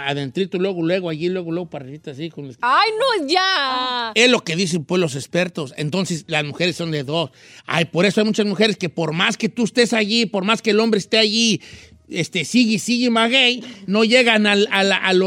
[0.04, 2.30] Adentrito, luego, luego, allí, luego, luego, para arriba, así.
[2.30, 2.90] Con el- Ay,
[3.20, 4.12] no, ya.
[4.14, 5.74] es lo que dicen pues los expertos.
[5.76, 7.30] Entonces las mujeres son de dos.
[7.66, 10.62] Ay, por eso hay muchas mujeres que por más que tú estés allí, por más
[10.62, 11.60] que el hombre esté allí,
[12.08, 15.22] este, sigue, sigue maguey, no llegan al, al, al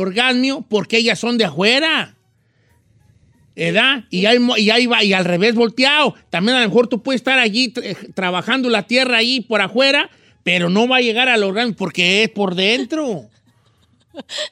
[0.70, 2.15] porque ellas son de afuera.
[3.56, 4.06] ¿Edad?
[4.10, 6.15] Y ahí, y ahí va, y al revés volteado.
[6.30, 10.10] También a lo mejor tú puedes estar allí tra- trabajando la tierra allí por afuera,
[10.44, 13.30] pero no va a llegar al orgasmo porque es por dentro.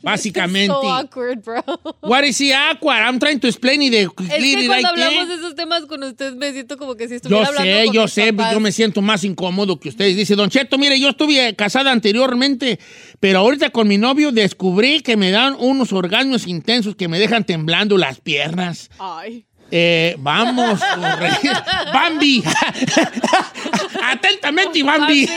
[0.01, 0.73] Básicamente.
[0.73, 1.61] So awkward, bro.
[2.01, 2.99] What is the awkward?
[3.01, 3.93] I'm trying to explain it.
[3.93, 7.43] Es que cuando hablamos de esos temas con usted me siento como que si estuviera
[7.43, 8.53] Yo hablando sé, con yo mis sé, papás.
[8.53, 10.15] yo me siento más incómodo que ustedes.
[10.15, 12.79] Dice, Don Cheto, mire, yo estuve casada anteriormente,
[13.19, 17.43] pero ahorita con mi novio descubrí que me dan unos orgasmos intensos que me dejan
[17.43, 18.89] temblando las piernas.
[18.99, 19.46] Ay.
[19.69, 20.79] Eh, vamos,
[21.93, 22.41] Bambi.
[24.03, 25.27] Atentamente, Bambi.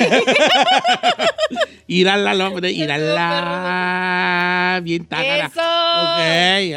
[1.87, 4.81] Irala, hombre, irala.
[4.83, 5.47] Bien tágara.
[5.47, 5.61] Eso.
[6.07, 6.21] Ok,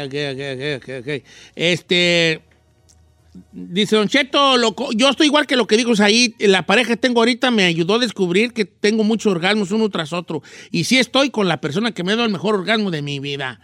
[0.06, 0.40] ok, ok,
[0.76, 1.08] ok, ok.
[1.54, 2.40] Este.
[3.50, 6.36] Dice Don Cheto, lo co- yo estoy igual que lo que dijo ahí.
[6.38, 10.12] La pareja que tengo ahorita me ayudó a descubrir que tengo muchos orgasmos uno tras
[10.12, 10.40] otro.
[10.70, 13.18] Y sí estoy con la persona que me ha dado el mejor orgasmo de mi
[13.18, 13.58] vida.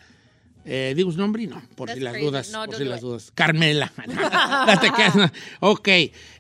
[0.65, 1.47] Eh, ¿Digo su nombre?
[1.47, 2.27] No, por That's si las crazy.
[2.27, 2.51] dudas.
[2.51, 3.03] No, por si las it.
[3.03, 3.33] dudas.
[3.35, 3.93] Carmela.
[5.61, 5.89] Ok.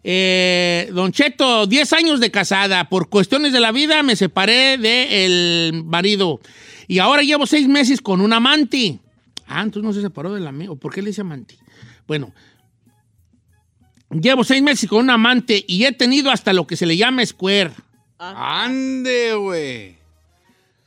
[0.05, 2.89] Eh, don Cheto, 10 años de casada.
[2.89, 6.41] Por cuestiones de la vida me separé del marido.
[6.87, 8.99] Y ahora llevo seis meses con un amante.
[9.47, 10.77] Ah, entonces no se separó del amigo.
[10.77, 11.57] ¿Por qué le dice amante?
[12.07, 12.33] Bueno,
[14.11, 17.25] llevo seis meses con un amante y he tenido hasta lo que se le llama
[17.25, 17.71] square.
[18.19, 20.00] Ande, güey.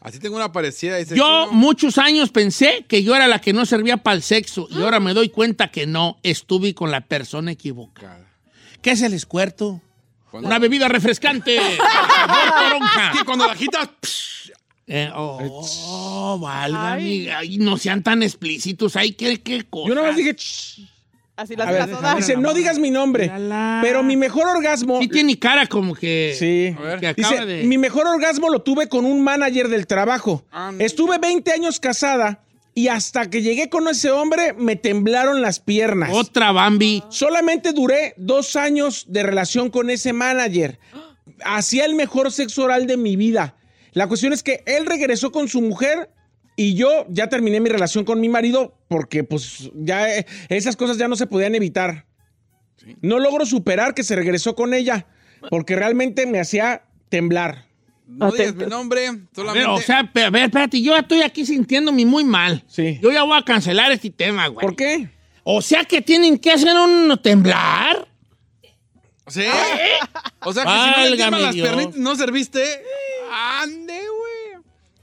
[0.03, 0.97] Así tengo una parecida.
[0.97, 4.67] Dice, Yo muchos años pensé que yo era la que no servía para el sexo
[4.69, 8.27] y ahora me doy cuenta que no, estuve con la persona equivocada.
[8.81, 9.81] ¿Qué es el escuerto?
[10.29, 11.57] Cuando- Una bebida refrescante.
[13.17, 13.89] Que cuando la agitas,
[14.85, 17.31] Eh, oh, válgame.
[17.31, 18.97] Ay, no sean tan explícitos.
[18.97, 19.87] Ay, qué, qué cosa.
[19.87, 20.81] Yo nada más dije, "Shh".
[21.35, 23.79] Así las ver, dice, no digas mi nombre, Mírala.
[23.81, 24.99] pero mi mejor orgasmo...
[25.01, 26.35] Sí tiene cara como que...
[26.37, 26.75] Sí.
[26.77, 26.99] A ver.
[26.99, 27.63] Que acaba Dice, de...
[27.63, 30.45] mi mejor orgasmo lo tuve con un manager del trabajo.
[30.77, 32.43] Estuve 20 años casada
[32.75, 36.11] y hasta que llegué con ese hombre me temblaron las piernas.
[36.13, 37.03] Otra Bambi.
[37.09, 40.77] Solamente duré dos años de relación con ese manager.
[41.43, 43.55] Hacía el mejor sexo oral de mi vida.
[43.93, 46.09] La cuestión es que él regresó con su mujer
[46.55, 50.97] y yo ya terminé mi relación con mi marido porque pues ya eh, esas cosas
[50.97, 52.05] ya no se podían evitar.
[53.01, 55.07] No logro superar que se regresó con ella
[55.49, 57.65] porque realmente me hacía temblar.
[58.07, 59.67] no digas mi nombre, solamente.
[59.69, 62.63] o sea, pe- a ver, espérate, yo estoy aquí sintiéndome muy mal.
[62.67, 62.99] Sí.
[63.01, 64.65] Yo ya voy a cancelar este tema, güey.
[64.65, 65.09] ¿Por qué?
[65.43, 68.07] O sea que tienen que hacer un temblar.
[69.27, 69.43] ¿Sí?
[70.41, 71.95] O sea, que si no le Válgame las Dios.
[71.95, 72.61] no serviste.
[73.61, 74.22] Ande, güey.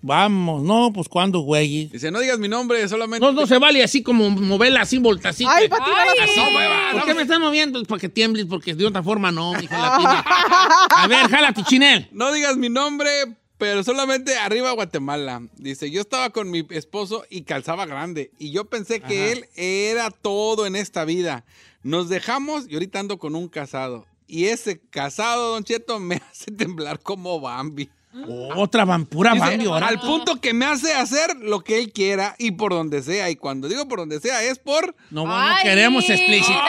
[0.02, 1.86] Vamos, no, pues cuándo, güey.
[1.86, 3.24] Dice, no digas mi nombre, solamente.
[3.24, 5.54] No, no se vale así como moverla así, voltacita.
[5.54, 6.92] Ay, para la.
[6.92, 7.82] ¿Por qué me están moviendo?
[7.84, 10.24] Para que tiembles, porque de otra forma no, mi gelatina.
[10.90, 12.08] A ver, jálate, chinel.
[12.12, 13.10] No digas mi nombre,
[13.58, 15.42] pero solamente arriba Guatemala.
[15.56, 18.30] Dice, yo estaba con mi esposo y calzaba grande.
[18.38, 21.44] Y yo pensé que él era todo en esta vida.
[21.82, 24.06] Nos dejamos y ahorita ando con un casado.
[24.26, 27.90] Y ese casado, Don Cheto, me hace temblar como Bambi.
[28.56, 29.86] Otra van, pura Dice, Bambi ahora.
[29.86, 33.30] al punto que me hace hacer lo que él quiera y por donde sea.
[33.30, 34.96] Y cuando digo por donde sea es por...
[35.10, 36.62] No, no Ay, queremos explícitas.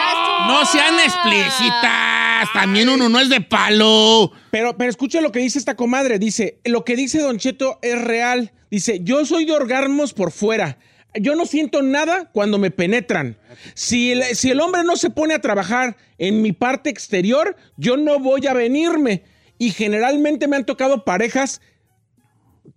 [0.48, 2.48] No sean explícitas.
[2.54, 4.32] También uno no es de palo.
[4.52, 6.20] Pero, pero escucha lo que dice esta comadre.
[6.20, 8.52] Dice, lo que dice Don Cheto es real.
[8.70, 10.78] Dice, yo soy de orgasmos por fuera.
[11.20, 13.38] Yo no siento nada cuando me penetran.
[13.74, 17.98] Si el, si el hombre no se pone a trabajar en mi parte exterior, yo
[17.98, 19.24] no voy a venirme.
[19.62, 21.62] Y generalmente me han tocado parejas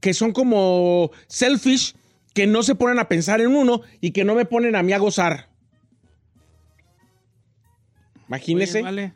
[0.00, 1.94] que son como selfish,
[2.34, 4.92] que no se ponen a pensar en uno y que no me ponen a mí
[4.92, 5.48] a gozar.
[8.28, 8.78] Imagínese.
[8.78, 9.14] Oye, vale.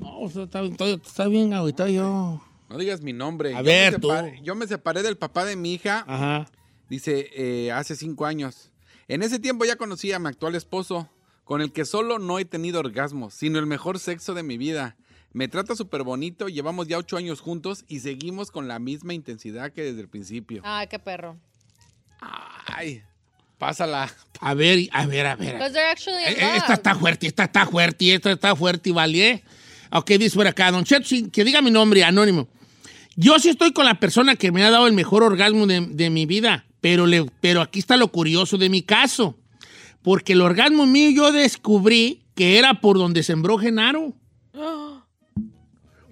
[0.00, 2.42] No, o sea, está, está- está bien ahorita yo.
[2.68, 3.54] No digas mi nombre.
[3.54, 4.08] A Yo ver, me tú.
[4.08, 6.46] separé- Yo me separé del papá de mi hija, Ajá.
[6.90, 8.70] dice, eh, hace cinco años.
[9.08, 11.08] En ese tiempo ya conocí a mi actual esposo,
[11.44, 14.96] con el que solo no he tenido orgasmos, sino el mejor sexo de mi vida.
[15.34, 19.72] Me trata súper bonito, llevamos ya ocho años juntos y seguimos con la misma intensidad
[19.72, 20.62] que desde el principio.
[20.64, 21.36] Ay, qué perro.
[22.66, 23.02] Ay,
[23.58, 24.14] pásala.
[24.40, 25.54] A ver, a ver, a ver.
[25.54, 28.92] Because they're actually in Eh, eh, Esta está fuerte, esta está fuerte, esta está fuerte,
[28.92, 29.42] ¿vale?
[29.90, 32.46] Ok, dice por acá, Don Cheto, sí, que diga mi nombre, anónimo.
[33.16, 36.10] Yo sí estoy con la persona que me ha dado el mejor orgasmo de, de
[36.10, 39.36] mi vida, pero, le, pero aquí está lo curioso de mi caso.
[40.02, 44.14] Porque el orgasmo mío yo descubrí que era por donde sembró Genaro.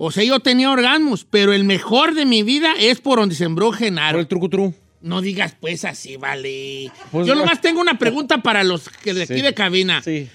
[0.04, 3.66] O sea, yo tenía orgasmos, pero el mejor de mi vida es por donde sembró
[3.66, 4.18] Por Genaro.
[4.18, 4.74] el trucutru.
[5.00, 6.90] No digas pues así, vale.
[7.12, 7.42] Pues, yo no.
[7.42, 9.42] nomás tengo una pregunta para los que de aquí Sí.
[9.42, 10.02] de cabina.
[10.02, 10.28] Sí.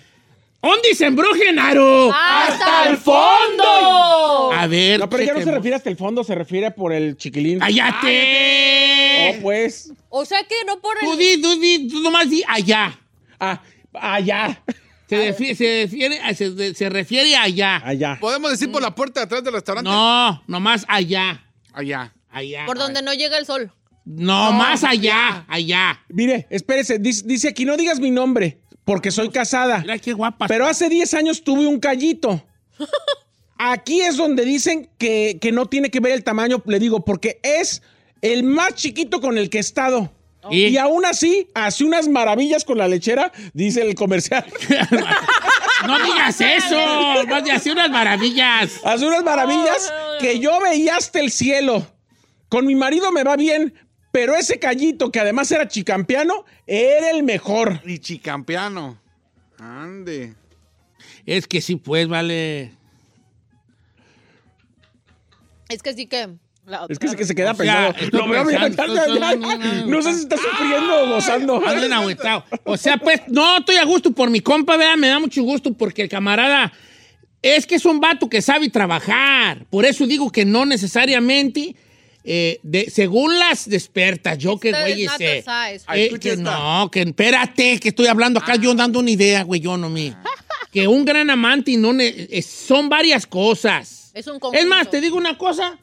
[0.61, 2.13] ¿Dónde sembró Genaro?
[2.13, 4.53] ¡Hasta el fondo!
[4.53, 4.99] A ver.
[5.01, 5.55] No, pero ya no se chequemos.
[5.55, 7.59] refiere hasta el fondo, se refiere por el chiquilín.
[7.59, 9.35] ¡Cállate!
[9.37, 9.91] Oh, pues.
[10.09, 11.19] O sea que no por Tú el...
[11.19, 12.97] di, tú di, tú nomás di allá.
[13.39, 13.61] Ah,
[13.93, 14.63] allá.
[15.09, 17.81] Se, refi- se refiere, a- se, se refiere a allá.
[17.83, 18.17] Allá.
[18.19, 19.89] ¿Podemos decir por la puerta de atrás del restaurante?
[19.89, 21.43] No, nomás allá.
[21.73, 22.13] Allá.
[22.29, 22.65] Allá.
[22.65, 23.71] Por donde no llega el sol.
[24.05, 25.45] No, más allá.
[25.47, 25.99] Allá.
[26.09, 29.79] Mire, espérese, dice, dice aquí, no digas mi nombre, porque soy casada.
[29.79, 30.47] Mira qué guapa.
[30.47, 32.43] Pero hace 10 años tuve un callito.
[33.57, 37.39] Aquí es donde dicen que, que no tiene que ver el tamaño, le digo, porque
[37.41, 37.81] es
[38.21, 40.13] el más chiquito con el que he estado.
[40.49, 40.67] ¿Y?
[40.67, 44.45] Y aún así, hace unas maravillas con la lechera, dice el comercial.
[45.85, 46.75] No digas eso.
[47.27, 48.81] Más de así unas maravillas.
[48.83, 51.85] Hace unas maravillas que yo veía hasta el cielo.
[52.49, 53.73] Con mi marido me va bien,
[54.11, 57.81] pero ese callito, que además era chicampiano, era el mejor.
[57.85, 58.99] Y chicampiano.
[59.59, 60.33] Ande.
[61.25, 62.71] Es que sí, pues, vale.
[65.69, 66.29] Es que sí que...
[66.89, 68.17] Es que, es que se queda O sea, pensando.
[68.17, 69.85] Lo veo bien, pensando, ya, ya, ya.
[69.85, 71.61] no, sé si está sufriendo o gozando.
[71.65, 72.45] Ando.
[72.65, 75.73] O sea, pues, no, estoy a gusto por mi compa, vea, me da mucho gusto
[75.73, 76.73] porque el camarada
[77.41, 79.65] es que es un vato que sabe trabajar.
[79.69, 81.75] Por eso digo que no necesariamente
[82.25, 85.37] eh, de, según las expertas, yo que güey sé.
[85.37, 85.83] size.
[85.87, 89.61] Ay, Eh, que no, que espérate, que estoy hablando acá, yo dando una idea, güey,
[89.61, 90.13] yo no me.
[90.69, 94.11] Que un gran amante y no ne- es- son varias cosas.
[94.13, 94.67] Es un Es conjunto.
[94.67, 95.79] más, te digo una cosa,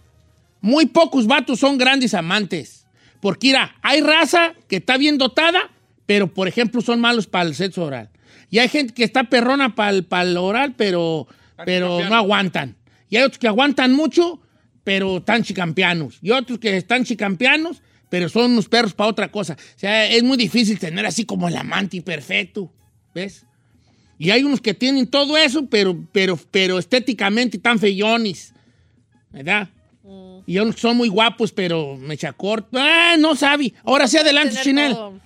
[0.64, 2.87] muy pocos vatos son grandes amantes.
[3.20, 5.70] Porque mira, hay raza que está bien dotada,
[6.07, 8.09] pero por ejemplo son malos para el sexo oral.
[8.48, 11.29] Y hay gente que está perrona para el, para el oral, pero,
[11.66, 12.77] pero no aguantan.
[13.11, 14.40] Y hay otros que aguantan mucho,
[14.85, 16.16] pero están chicampianos.
[16.22, 19.59] Y otros que están chicampianos, pero son unos perros para otra cosa.
[19.59, 22.72] O sea, es muy difícil tener así como el amante perfecto.
[23.14, 23.44] ¿Ves?
[24.18, 28.55] Y hay unos que tienen todo eso, pero, pero, pero estéticamente tan feyones.
[29.31, 29.68] ¿Verdad?
[30.46, 32.68] Y que son muy guapos, pero me corto.
[32.78, 33.72] Ah, no sabe.
[33.85, 34.92] Ahora sí, adelante, Chinel.
[34.92, 35.20] todo.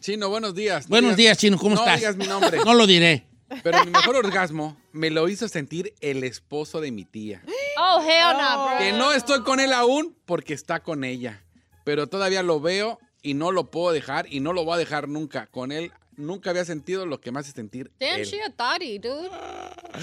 [0.00, 0.84] Chino, buenos días.
[0.84, 1.56] No Buenos días, Chino.
[1.56, 1.98] ¿Cómo no estás?
[2.00, 2.58] digas mi nombre.
[2.64, 3.24] No lo diré.
[3.62, 7.42] Pero mi mejor orgasmo me lo hizo sentir el esposo de mi tía.
[7.78, 8.78] Oh, hell no, bro.
[8.78, 11.42] Que no estoy con él aún porque está con ella.
[11.84, 15.08] Pero todavía lo veo y no lo puedo dejar y no lo voy a dejar
[15.08, 15.46] nunca.
[15.46, 18.26] Con él nunca había sentido lo que me hace sentir Damn, él.
[18.26, 19.30] she a thotty, dude.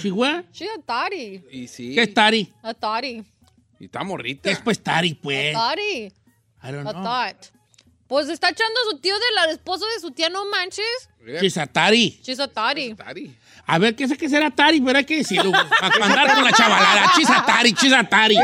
[0.00, 0.44] Chihuahua.
[0.52, 1.42] She a thotty.
[1.50, 1.94] Y sí.
[1.94, 2.52] ¿Qué es Tari?
[2.62, 3.22] A thotty.
[3.82, 4.42] Y está morrita.
[4.44, 5.52] ¿Qué es pues Tari, pues?
[5.54, 6.04] Thotty.
[6.62, 7.02] I don't A know.
[7.02, 7.36] thought.
[8.06, 10.86] Pues está echando a su tío del esposo de su tía, no manches.
[11.40, 12.20] She's a Tari.
[12.38, 12.46] A.
[12.94, 13.34] Tari.
[13.66, 14.80] A ver, ¿qué sé que será Tari?
[14.80, 15.50] Pero hay que decirlo.
[15.50, 17.12] güey, Para andar con la chavalada.
[17.16, 18.36] She's a Tari, a Tari.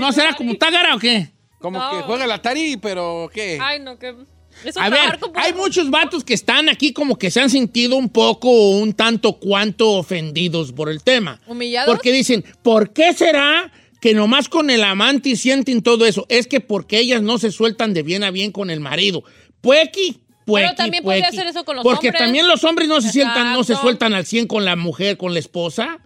[0.00, 1.30] ¿No será como Tágara o qué?
[1.60, 1.88] Como No.
[1.92, 3.56] que juega la Tari, pero ¿qué?
[3.62, 4.16] Ay, no, que.
[4.64, 7.50] Eso A trabajar ver, con hay muchos vatos que están aquí como que se han
[7.50, 11.40] sentido un poco o un tanto cuanto ofendidos por el tema.
[11.46, 11.94] ¿Humillados?
[11.94, 16.26] Porque dicen, ¿por qué será que nomás con el amante sienten todo eso?
[16.28, 19.22] Es que porque ellas no se sueltan de bien a bien con el marido.
[19.60, 22.22] Puequi, puequi, Pero también podría hacer eso con los Porque hombres.
[22.22, 25.34] también los hombres no se sientan, no se sueltan al 100 con la mujer, con
[25.34, 25.98] la esposa.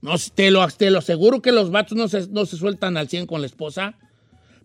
[0.00, 3.08] No, te lo, te lo aseguro que los vatos no se, no se sueltan al
[3.08, 3.96] 100 con la esposa.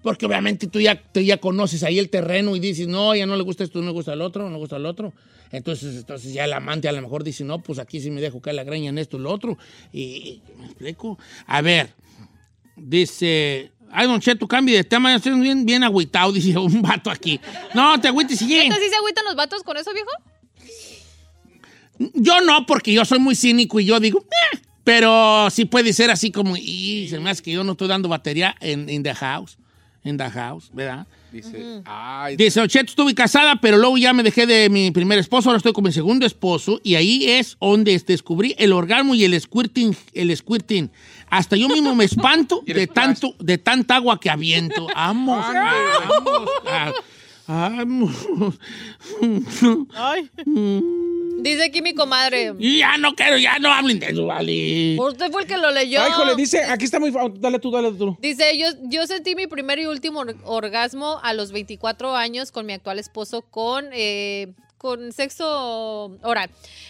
[0.02, 3.36] Porque obviamente tú ya, tú ya conoces ahí el terreno y dices, no, ya no
[3.36, 5.14] le gusta esto, no le gusta el otro, no le gusta el otro.
[5.52, 8.40] Entonces, entonces ya el amante a lo mejor dice, no, pues aquí sí me dejo
[8.40, 9.58] caer la greña en esto y lo otro.
[9.92, 11.18] Y, ¿me explico?
[11.48, 11.94] A ver,
[12.82, 17.10] dice, ay, don Cheto, cambie de tema, ya estoy bien, bien agüitado, dice un vato
[17.10, 17.40] aquí.
[17.74, 18.64] No, te agüites, sigue.
[18.64, 20.10] ¿Neta sí se agüitan los vatos con eso, viejo?
[22.14, 24.20] Yo no, porque yo soy muy cínico y yo digo,
[24.54, 27.88] "Eh", pero sí puede ser así como, y se me hace que yo no estoy
[27.90, 29.58] dando batería en in the house,
[30.04, 31.06] en the house, ¿verdad?
[31.32, 35.50] Dice, ay, Dice, Ocheto, estuve casada, pero luego ya me dejé de mi primer esposo,
[35.50, 39.40] ahora estoy con mi segundo esposo, y ahí es donde descubrí el orgasmo y el
[39.40, 40.90] squirting, el squirting.
[41.30, 44.88] Hasta yo mismo me espanto de tanto, de tanta agua que aviento.
[44.96, 46.92] Amo, amo, ah,
[47.82, 48.10] amo.
[49.96, 50.30] Ay.
[51.42, 52.54] Dice aquí mi comadre.
[52.60, 54.98] Ya no quiero, ya no hablen de eso, vale.
[55.00, 56.02] Usted fue el que lo leyó.
[56.02, 57.14] Ay, híjole, dice, aquí está muy...
[57.40, 58.18] Dale tú, dale tú.
[58.22, 62.66] Dice, yo, yo sentí mi primer y último or- orgasmo a los 24 años con
[62.66, 66.50] mi actual esposo con, eh, con sexo oral.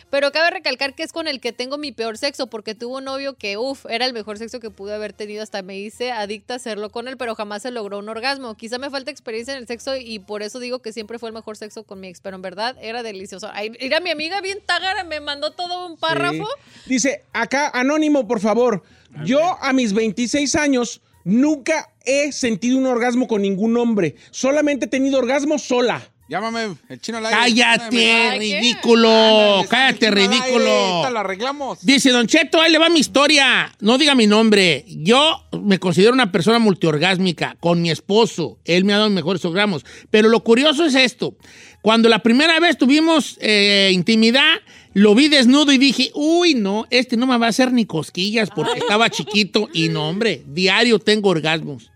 [0.10, 3.04] Pero cabe recalcar que es con el que tengo mi peor sexo porque tuvo un
[3.04, 5.44] novio que, uff, era el mejor sexo que pude haber tenido.
[5.44, 8.56] Hasta me hice adicta a hacerlo con él, pero jamás se logró un orgasmo.
[8.56, 11.34] Quizá me falta experiencia en el sexo y por eso digo que siempre fue el
[11.34, 13.50] mejor sexo con mi ex, pero en verdad era delicioso.
[13.52, 16.46] Ay, Mira, mi amiga bien tágara me mandó todo un párrafo.
[16.84, 16.90] Sí.
[16.90, 18.84] Dice, acá, anónimo, por favor.
[19.26, 24.16] Yo a mis 26 años nunca he sentido un orgasmo con ningún hombre.
[24.30, 26.08] Solamente he tenido orgasmo sola.
[26.30, 27.38] Llámame el chino al aire.
[27.40, 28.60] Cállate, Ay, ¿qué?
[28.60, 29.10] ridículo.
[29.10, 30.72] Ándale, Cállate, el chino al aire, ridículo.
[30.72, 31.86] ahorita la arreglamos.
[31.86, 33.74] Dice Don Cheto, ahí le va mi historia.
[33.82, 34.86] No diga mi nombre.
[34.88, 38.60] Yo me considero una persona multiorgásmica con mi esposo.
[38.64, 39.86] Él me ha dado mejores orgasmos.
[40.10, 41.36] Pero lo curioso es esto.
[41.82, 44.56] Cuando la primera vez tuvimos eh, intimidad,
[44.94, 48.50] lo vi desnudo y dije, uy, no, este no me va a hacer ni cosquillas
[48.54, 49.70] porque estaba chiquito.
[49.74, 51.90] Y no, hombre, diario tengo orgasmos.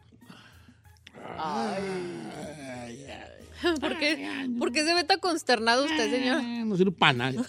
[3.80, 6.43] ¿Por qué, por qué se ve tan consternado usted, señor?
[6.43, 7.45] No sirve para nada.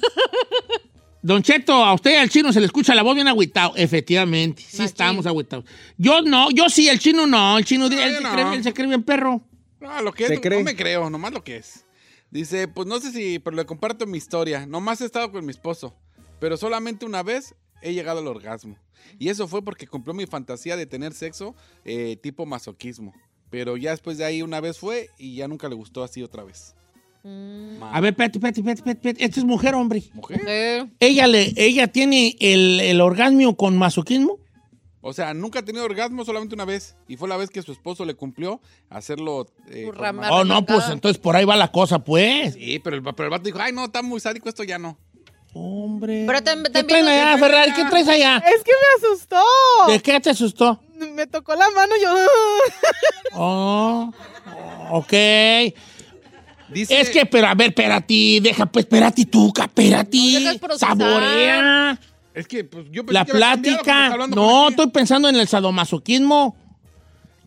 [1.22, 3.72] Don Cheto, a usted y al chino se le escucha la voz bien agüitado.
[3.76, 4.84] Efectivamente, sí Machín.
[4.84, 5.64] estamos agüitados.
[5.96, 7.56] Yo no, yo sí, el chino no.
[7.56, 8.32] El chino, No, él, se no.
[8.32, 9.40] cree, él se cree bien perro.
[9.80, 10.58] No, lo que Se es, cree.
[10.58, 11.86] no me creo, nomás lo que es.
[12.30, 14.66] Dice, pues no sé si, pero le comparto mi historia.
[14.66, 15.94] Nomás he estado con mi esposo,
[16.40, 18.76] pero solamente una vez he llegado al orgasmo.
[19.18, 21.54] Y eso fue porque cumplió mi fantasía de tener sexo
[21.86, 23.14] eh, tipo masoquismo.
[23.50, 26.42] Pero ya después de ahí una vez fue y ya nunca le gustó así otra
[26.44, 26.74] vez.
[27.24, 29.24] Ma- A ver, espérate, espérate, espérate, espérate, espérate.
[29.24, 30.02] Esta es mujer, hombre.
[30.12, 30.40] ¿Mujer?
[30.46, 34.38] Eh, ¿Ella, le, ella tiene el, el orgasmo con masoquismo?
[35.06, 36.96] O sea, nunca ha tenido orgasmo solamente una vez.
[37.08, 39.90] Y fue la vez que su esposo le cumplió hacer,lo eh,
[40.30, 42.54] Oh, no, pues entonces por ahí va la cosa, pues.
[42.54, 44.98] Sí, pero el, pero el vato dijo, ay, no, está muy sádico, esto ya no.
[45.54, 46.24] Hombre.
[46.26, 47.72] Pero tam- ¿Qué traen allá, Ferrari?
[47.72, 48.38] ¿Qué traes allá?
[48.38, 49.40] Es que me asustó.
[49.88, 50.80] ¿De qué te asustó?
[51.14, 52.12] me tocó la mano, yo.
[53.36, 54.12] Oh,
[54.90, 55.12] ok.
[56.68, 60.58] Dice, Es que, pero a ver, espérate, deja, pues, espérate tú, espérate.
[60.60, 60.78] No.
[60.78, 61.98] Saborea
[62.32, 64.16] Es que pues, yo pensé la que plática.
[64.28, 66.56] No, estoy pensando en el sadomasoquismo.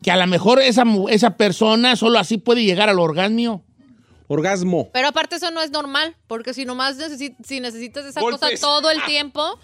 [0.01, 3.63] Que a lo mejor esa, esa persona solo así puede llegar al orgasmo.
[4.27, 4.89] Orgasmo.
[4.93, 8.39] Pero aparte eso no es normal, porque si nomás necesi- si necesitas esa Golpes.
[8.41, 9.57] cosa todo el tiempo,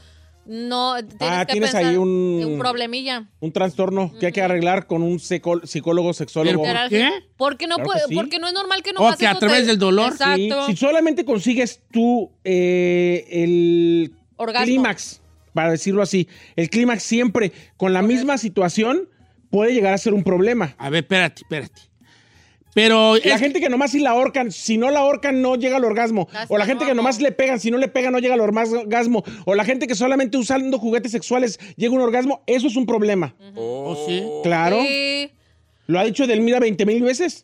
[0.46, 3.30] no tienes Ah, que tienes ahí un- un problemilla.
[3.40, 6.64] Un trastorno que hay que arreglar con un psicólogo sexólogo.
[6.64, 6.90] Literal.
[6.90, 7.10] qué?
[7.38, 8.16] Porque no Claro puede, que sí.
[8.16, 10.12] porque no es normal que O nomás que a eso través te- del dolor.
[10.12, 10.16] Sí,
[10.48, 10.66] Exacto.
[10.68, 14.66] Si solamente consigues tú eh, el Orgasmo.
[14.66, 15.22] clímax,
[15.54, 19.08] para decirlo así, el clímax siempre con la misma situación
[19.50, 20.76] puede llegar a ser un problema.
[20.78, 21.82] A ver, espérate, espérate.
[22.74, 25.78] Pero La es- gente que nomás si la ahorcan, si no la ahorcan no llega
[25.78, 26.28] al orgasmo.
[26.34, 27.24] Ah, O la gente no, que nomás no.
[27.26, 29.24] le pegan, si no le pegan no llega al orgasmo.
[29.46, 32.86] O la gente que solamente usando juguetes sexuales llega a un orgasmo, eso es un
[32.86, 33.36] problema.
[33.56, 34.24] Oh, sí.
[34.44, 34.82] Claro.
[34.82, 35.30] Sí.
[35.88, 37.44] Lo ha dicho Delmira 20 mil veces.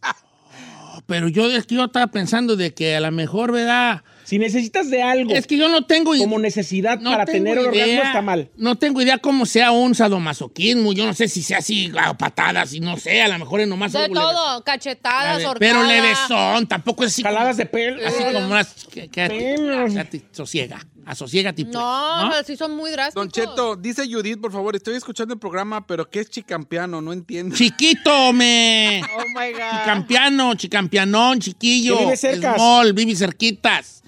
[1.06, 4.02] Pero yo, es que yo estaba pensando de que a lo mejor, ¿verdad?
[4.30, 7.58] Si necesitas de algo Es que yo no tengo i- como necesidad no para tener
[7.58, 8.04] orgasmo idea.
[8.04, 8.50] está mal.
[8.58, 10.94] No tengo idea cómo sea un sadomasoquismo.
[10.94, 13.68] Yo no sé si sea así a patadas y no sé, a lo mejor es
[13.68, 15.60] nomás De todo, cachetadas, leve- horcadas.
[15.60, 17.24] Pero levesón, tampoco es así.
[17.24, 18.06] Jaladas de pelo.
[18.08, 18.86] Así como unas.
[18.92, 20.80] Que, que- que- sosiega.
[21.06, 21.72] Asosiega tipo.
[21.72, 23.24] No, sí son muy drásticos.
[23.24, 27.02] Don Cheto, dice Judith, por favor, estoy escuchando el programa, pero ¿qué es chicampiano?
[27.02, 27.56] No entiendo.
[27.56, 29.02] Chiquito, me.
[29.18, 29.80] Oh my God.
[29.80, 31.98] Chicampiano, chicampianón, chiquillo.
[31.98, 32.54] Que vive.
[32.56, 33.99] Small, vive cerquitas.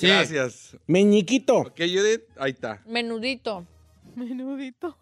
[0.00, 0.06] Sí.
[0.06, 0.76] Gracias.
[0.86, 1.58] Meñiquito.
[1.58, 2.80] Ok, Judith, ahí está.
[2.86, 3.66] Menudito.
[4.16, 4.96] Menudito.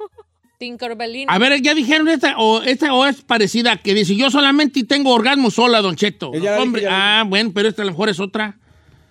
[0.59, 1.31] Tinkerbellino.
[1.31, 5.15] A ver, ya dijeron esta o esta o es parecida que dice, yo solamente tengo
[5.15, 6.33] orgasmo sola, Don Cheto.
[6.33, 8.59] Dije, Hombre, la ah, bueno, pero esta a lo mejor es otra.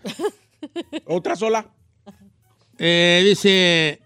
[1.05, 1.69] Otra sola.
[2.77, 4.01] Eh, dice,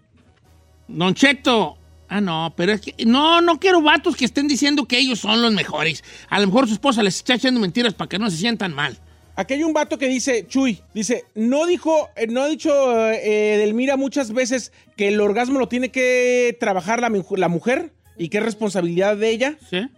[0.86, 1.78] Don Cheto.
[2.08, 2.94] Ah, no, pero es que.
[3.04, 6.04] No, no quiero vatos que estén diciendo que ellos son los mejores.
[6.28, 8.96] A lo mejor su esposa les está echando mentiras para que no se sientan mal.
[9.34, 12.70] Aquí hay un vato que dice, Chuy, dice, no dijo, eh, no ha dicho
[13.10, 17.92] eh, Delmira muchas veces que el orgasmo lo tiene que trabajar la, mu- la mujer
[18.18, 19.58] y que es responsabilidad de ella.
[19.70, 19.88] ¿Sí?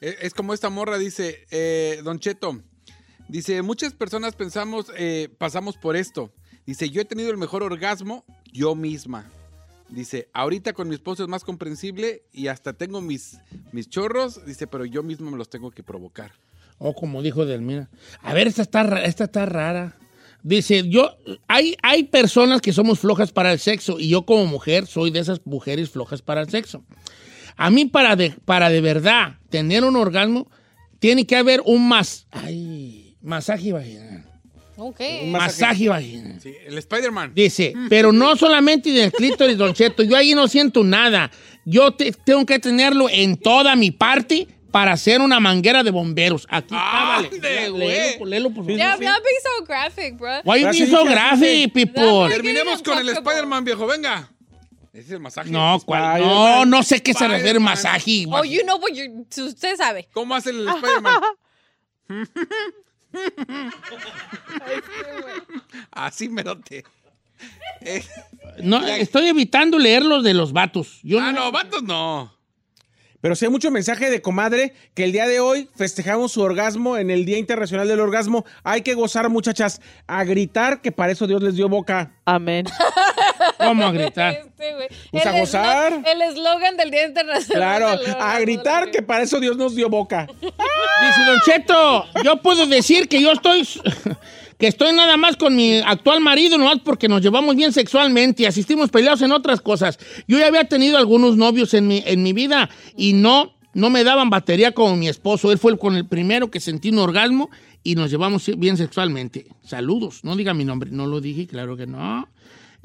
[0.00, 2.62] Eh, Es como esta morra dice, eh, Don Cheto,
[3.28, 6.32] dice, muchas personas pensamos, eh, pasamos por esto.
[6.66, 9.30] Dice, yo he tenido el mejor orgasmo yo misma.
[9.90, 13.36] Dice, ahorita con mi esposo es más comprensible y hasta tengo mis,
[13.72, 16.32] mis chorros, dice, pero yo mismo me los tengo que provocar.
[16.78, 17.88] O como dijo Delmira.
[18.22, 19.96] A ver, esta está, esta está rara.
[20.42, 21.16] Dice, yo,
[21.48, 25.20] hay, hay personas que somos flojas para el sexo y yo como mujer soy de
[25.20, 26.84] esas mujeres flojas para el sexo.
[27.56, 30.50] A mí para de, para de verdad tener un orgasmo
[30.98, 34.24] tiene que haber un más, ay, masaje vaginal.
[34.76, 35.00] Ok.
[35.26, 36.40] Masaje vaginal.
[36.42, 37.32] Sí, el Spider-Man.
[37.34, 41.30] Dice, pero no solamente del clítoris, Don Cheto, yo ahí no siento nada.
[41.64, 46.48] Yo te- tengo que tenerlo en toda mi parte para hacer una manguera de bomberos.
[46.50, 47.28] Aquí está, vale.
[47.32, 47.70] ¡Ande,
[48.26, 48.76] Léelo, por favor.
[48.76, 50.40] Yeah, not being so graphic, bro.
[50.44, 52.28] Why you Así being so graphic, people?
[52.28, 53.08] Terminemos con el.
[53.10, 54.28] Spider-Man, viejo, venga.
[54.92, 55.48] Ese es el masaje.
[55.48, 56.20] No, ¿cuál?
[56.20, 57.72] No, no sé qué se refiere Spider-Man.
[57.72, 58.26] masaje.
[58.28, 59.24] Oh, you know what you...
[59.46, 60.08] Usted sabe.
[60.12, 61.22] ¿Cómo hace el Spider-Man?
[65.92, 66.84] Así me noté.
[67.80, 68.04] Eh,
[68.60, 70.98] No, estoy evitando leer los de los vatos.
[71.04, 72.34] Yo ah, no, no, vatos no.
[73.24, 76.98] Pero sí hay mucho mensaje de comadre que el día de hoy festejamos su orgasmo
[76.98, 78.44] en el Día Internacional del Orgasmo.
[78.64, 82.12] Hay que gozar, muchachas, a gritar que para eso Dios les dio boca.
[82.26, 82.66] Amén.
[83.56, 84.34] ¿Cómo a gritar?
[84.44, 84.74] Este.
[85.10, 86.02] Pues El a gozar.
[86.04, 87.78] El eslogan del Día Internacional.
[87.78, 90.26] Claro, del a gritar que para eso Dios nos dio boca.
[90.40, 93.66] Dice Don Cheto, yo puedo decir que yo estoy,
[94.58, 98.46] que estoy nada más con mi actual marido, nomás porque nos llevamos bien sexualmente y
[98.46, 99.98] asistimos peleados en otras cosas.
[100.28, 104.04] Yo ya había tenido algunos novios en mi, en mi vida y no, no me
[104.04, 105.50] daban batería como mi esposo.
[105.50, 107.50] Él fue el- con el primero que sentí un orgasmo
[107.82, 109.46] y nos llevamos bien sexualmente.
[109.64, 112.28] Saludos, no diga mi nombre, no lo dije, claro que no.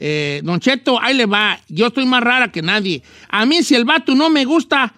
[0.01, 1.59] Eh, don Cheto, ahí le va.
[1.67, 3.03] Yo estoy más rara que nadie.
[3.29, 4.93] A mí, si el vato no me gusta,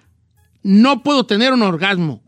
[0.63, 2.21] no puedo tener un orgasmo.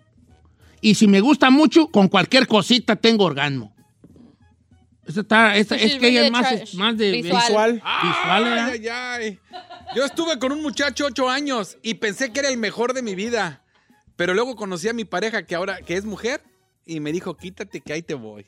[0.82, 3.74] Y si me gusta mucho, con cualquier cosita tengo orgasmo.
[5.06, 7.42] Esta está, esta- es que ella es más, más de Visual.
[7.42, 7.74] Visual.
[8.04, 8.70] Visual, ¿verdad?
[8.72, 9.40] Ay, ay, ay.
[9.96, 13.14] Yo estuve con un muchacho ocho años y pensé que era el mejor de mi
[13.16, 13.62] vida.
[14.16, 16.42] Pero luego conocí a mi pareja que ahora que es mujer
[16.86, 18.46] y me dijo, quítate que ahí te voy.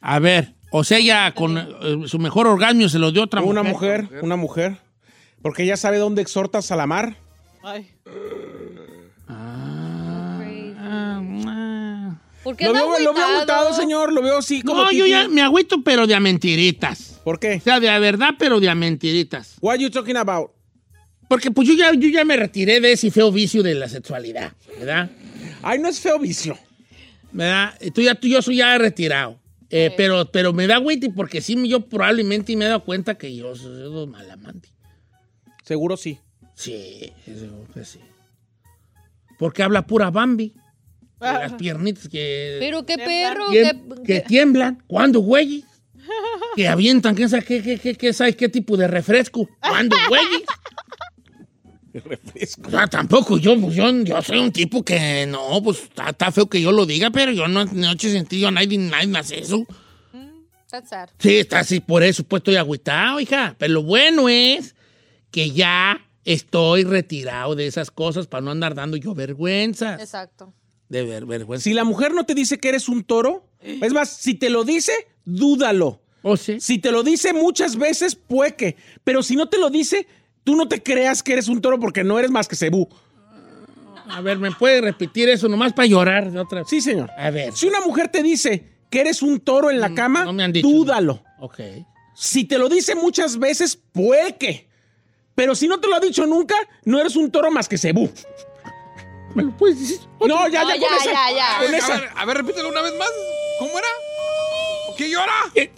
[0.00, 3.62] A ver, o sea, ella con eh, su mejor orgasmo se lo dio otra Una
[3.62, 4.02] mujer.
[4.04, 4.78] mujer, una mujer.
[5.42, 7.16] Porque ella sabe dónde exhortas a la mar.
[7.62, 7.90] Ay.
[12.46, 13.74] ¿Por qué Lo anda veo, lo veo agüitado?
[13.74, 14.12] señor.
[14.12, 17.20] Lo veo así como No, yo ya me agüito, pero de a mentiritas.
[17.24, 17.56] ¿Por qué?
[17.56, 19.56] O sea, de a verdad, pero de a mentiritas.
[19.60, 20.52] What are you talking about?
[21.28, 24.52] Porque pues yo ya, yo ya me retiré de ese feo vicio de la sexualidad,
[24.78, 25.10] ¿verdad?
[25.60, 26.56] Ay, no es feo vicio.
[27.32, 27.74] ¿Verdad?
[27.92, 29.40] Tú ya, tú, yo soy ya retirado.
[29.68, 33.34] Eh, pero, pero me da güey porque sí, yo probablemente me he dado cuenta que
[33.34, 34.68] yo soy malamante.
[35.64, 36.20] Seguro sí.
[36.54, 37.98] Sí, seguro que sí.
[39.36, 40.54] Porque habla pura Bambi.
[41.20, 44.82] Las piernitas que, Pero qué perro, qué- que tiemblan.
[44.86, 45.64] ¿Cuándo, güey?
[46.54, 49.48] Que avientan, ¿quién sabe qué, qué, qué, qué, qué tipo de refresco?
[49.60, 50.22] ¿Cuándo, güey?
[51.92, 52.68] Refresco.
[52.68, 56.30] O sea, tampoco yo, pues yo, yo soy un tipo que no, pues está, está
[56.30, 59.18] feo que yo lo diga, pero yo no, no he sentido a nadie, nadie me
[59.18, 59.64] hace eso.
[60.70, 61.08] That's sad.
[61.18, 63.54] Sí, está así, por eso pues estoy agüitado, hija.
[63.58, 64.74] Pero lo bueno es
[65.30, 70.00] que ya estoy retirado de esas cosas para no andar dando yo vergüenzas.
[70.00, 70.52] Exacto.
[70.88, 71.64] De ver, vergüenza.
[71.64, 74.64] Si la mujer no te dice que eres un toro, es más, si te lo
[74.64, 74.92] dice,
[75.24, 76.00] dúdalo.
[76.22, 76.60] ¿O sí?
[76.60, 78.76] Si te lo dice muchas veces, pueque.
[79.04, 80.06] Pero si no te lo dice,
[80.44, 82.88] tú no te creas que eres un toro porque no eres más que cebú.
[84.08, 86.68] A ver, ¿me puede repetir eso nomás para llorar de otra vez?
[86.68, 87.10] Sí, señor.
[87.18, 87.52] A ver.
[87.52, 90.52] Si una mujer te dice que eres un toro en la cama, no me han
[90.52, 90.68] dicho.
[90.68, 91.22] dúdalo.
[91.40, 91.60] Ok.
[92.14, 94.68] Si te lo dice muchas veces, pueque.
[95.34, 98.08] Pero si no te lo ha dicho nunca, no eres un toro más que cebú.
[99.36, 100.00] ¿Me lo puedes decir?
[100.20, 101.04] No, ya, No, ya, ya, con esa.
[101.12, 101.56] ya, ya.
[101.56, 101.94] A Con ver, esa.
[101.94, 103.10] a ver, a ver, repítelo una vez más.
[103.58, 103.88] ¿Cómo era?
[104.96, 105.32] ¿Qué llora?
[105.54, 105.70] Eh,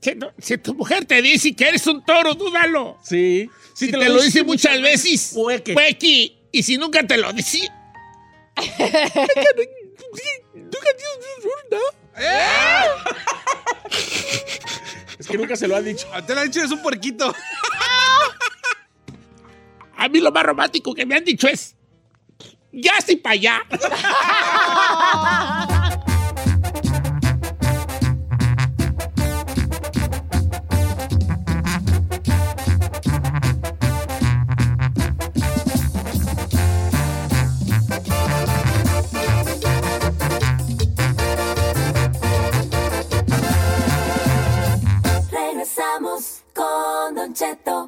[0.00, 2.98] Si, no- si tu mujer te dice que eres un toro, dúdalo.
[3.02, 3.48] Sí.
[3.74, 5.72] Si, te, lo dice muchas veces, pueque.
[5.74, 6.36] puequi.
[6.50, 7.60] Y si nunca te lo dice...
[15.18, 16.06] Es que nunca se lo ha dicho.
[16.26, 17.34] Te lo han dicho, es un puerquito.
[19.96, 21.74] A mí lo más romántico que me han dicho es...
[22.72, 23.60] Ya estoy para allá.
[45.30, 47.87] Regresamos con Don Cheto.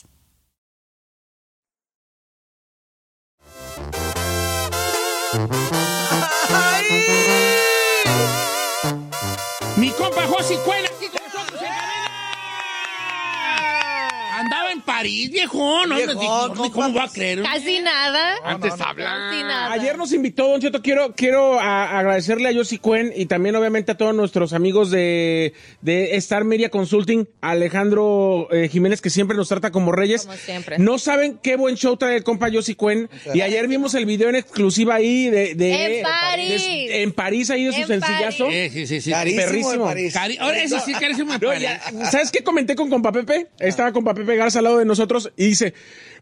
[5.33, 5.90] Mm-hmm.
[15.01, 15.89] París, viejón.
[15.89, 17.41] No, Viejón, no, no, compa, ¿Cómo va a creer?
[17.41, 18.35] Casi nada.
[18.43, 19.31] Antes Casi habla.
[19.43, 19.71] nada.
[19.73, 20.81] Ayer nos invitó, Don Cheto.
[20.81, 25.53] Quiero, quiero a- agradecerle a Yossi Cuen y también, obviamente, a todos nuestros amigos de,
[25.81, 30.23] de Star Media Consulting, a Alejandro eh, Jiménez, que siempre nos trata como reyes.
[30.25, 30.77] Como siempre.
[30.79, 33.09] No saben qué buen show trae el compa Yossi Cuen.
[33.33, 35.55] Y ayer vimos el video en exclusiva ahí de.
[35.55, 36.63] de- En París.
[36.67, 38.49] de- en París, ahí de su En sencillazo.
[38.49, 39.01] Sí, sí, sí.
[39.01, 39.11] sí.
[39.11, 39.71] Carísimo perrísimo.
[39.87, 40.15] de París.
[40.15, 41.63] Cari- Ahora, eso sí, carísimo de No, París.
[41.63, 43.47] ya, ¿Sabes qué comenté con compa Pepe?
[43.59, 45.73] Estaba compa Pepe Garza al lado de nosotros y dice,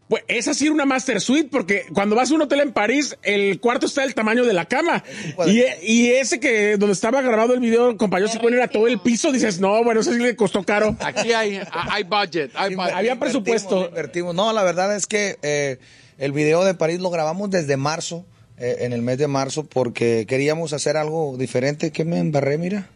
[0.10, 3.16] pues esa sí era una master suite porque cuando vas a un hotel en París,
[3.22, 5.04] el cuarto está del tamaño de la cama.
[5.46, 8.88] Y, y ese que donde estaba grabado el video, compa, yo se pone era todo
[8.88, 10.96] el piso, dices, no, bueno, eso sí le costó caro.
[11.00, 12.52] Aquí hay, hay budget.
[12.56, 12.94] Hay budget.
[12.96, 13.88] Había presupuesto.
[13.90, 14.34] invertimos.
[14.34, 15.78] No, la verdad es que eh,
[16.18, 18.26] el video de París lo grabamos desde marzo,
[18.58, 21.92] eh, en el mes de marzo, porque queríamos hacer algo diferente.
[21.92, 22.90] que me embarré, mira?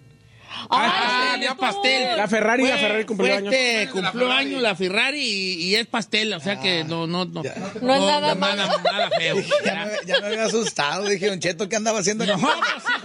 [0.70, 2.18] Ah, había pastel.
[2.18, 3.54] La Ferrari, la Ferrari cumplió fue años.
[3.54, 7.42] este, cumplió años la Ferrari y, y es pastel, o sea que no, no, no.
[7.82, 9.36] No es nada nada, nada feo.
[9.66, 11.06] Ya me, ya me había asustado.
[11.08, 12.26] Dije, Don Cheto, ¿qué andaba haciendo?
[12.26, 12.54] No, pues,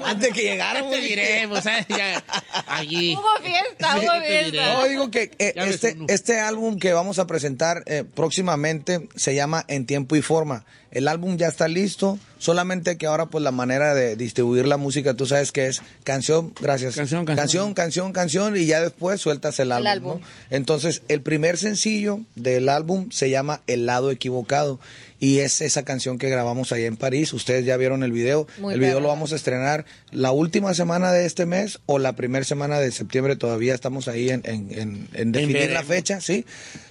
[0.05, 0.93] Antes que Ya llegáramos.
[0.93, 1.87] te diré, pues, ¿sabes?
[1.89, 2.23] Ya,
[2.67, 3.15] allí.
[3.15, 4.73] Hubo fiesta, Sí, hubo fiesta.
[4.75, 9.65] No, digo que eh, este, este álbum que vamos a presentar eh, próximamente se llama
[9.69, 10.65] En Tiempo y Forma.
[10.91, 15.15] El álbum ya está listo, solamente que ahora pues la manera de distribuir la música,
[15.15, 16.97] tú sabes que es canción, gracias.
[16.97, 17.37] Canción, canción.
[17.37, 19.89] canción, canción, canción, y ya después sueltas el álbum.
[19.89, 20.21] álbum.
[20.21, 20.27] ¿no?
[20.51, 24.81] Entonces, el primer sencillo del álbum se llama El lado equivocado.
[25.21, 27.33] Y es esa canción que grabamos allá en París.
[27.33, 28.47] Ustedes ya vieron el video.
[28.59, 32.13] Muy el video lo vamos a estrenar la última semana de este mes o la
[32.15, 33.35] primera semana de septiembre.
[33.35, 36.47] Todavía estamos ahí en, en- en- en definir la fecha, sí.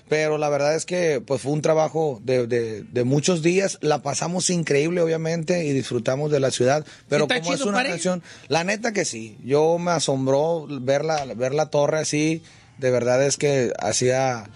[0.10, 3.78] Pero la verdad es que pues fue un trabajo de, de- de muchos días.
[3.82, 6.86] La pasamos increíble, obviamente, y disfrutamos de la ciudad.
[7.08, 7.92] Pero ¿Está como es una París?
[7.92, 9.38] canción, la neta que sí.
[9.46, 12.42] Yo me asombró ver la, ver la torre así.
[12.78, 14.50] De verdad es que hacía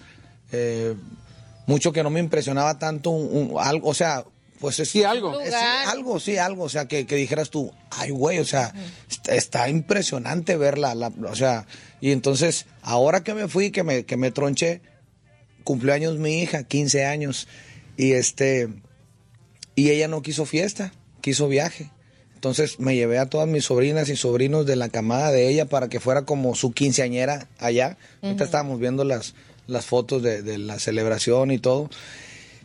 [0.52, 0.94] eh,
[1.66, 4.24] mucho que no me impresionaba tanto un, un- algo, o sea,
[4.60, 5.40] pues es Sí, algo.
[5.40, 8.72] es- algo, sí, algo, o sea, que, que dijeras tú, ay, güey, o sea,
[9.10, 11.66] está, está impresionante verla, la, o sea,
[12.00, 14.80] y entonces, ahora que me fui, que me, que me tronché,
[15.64, 17.48] cumplió años mi hija, 15 años,
[17.96, 18.68] y este,
[19.74, 21.90] y ella no quiso fiesta, quiso viaje.
[22.34, 25.88] Entonces me llevé a todas mis sobrinas y sobrinos de la camada de ella para
[25.88, 27.96] que fuera como su quinceañera allá.
[28.20, 29.34] Ahorita estábamos viendo las,
[29.66, 31.88] las fotos de, de la celebración y todo.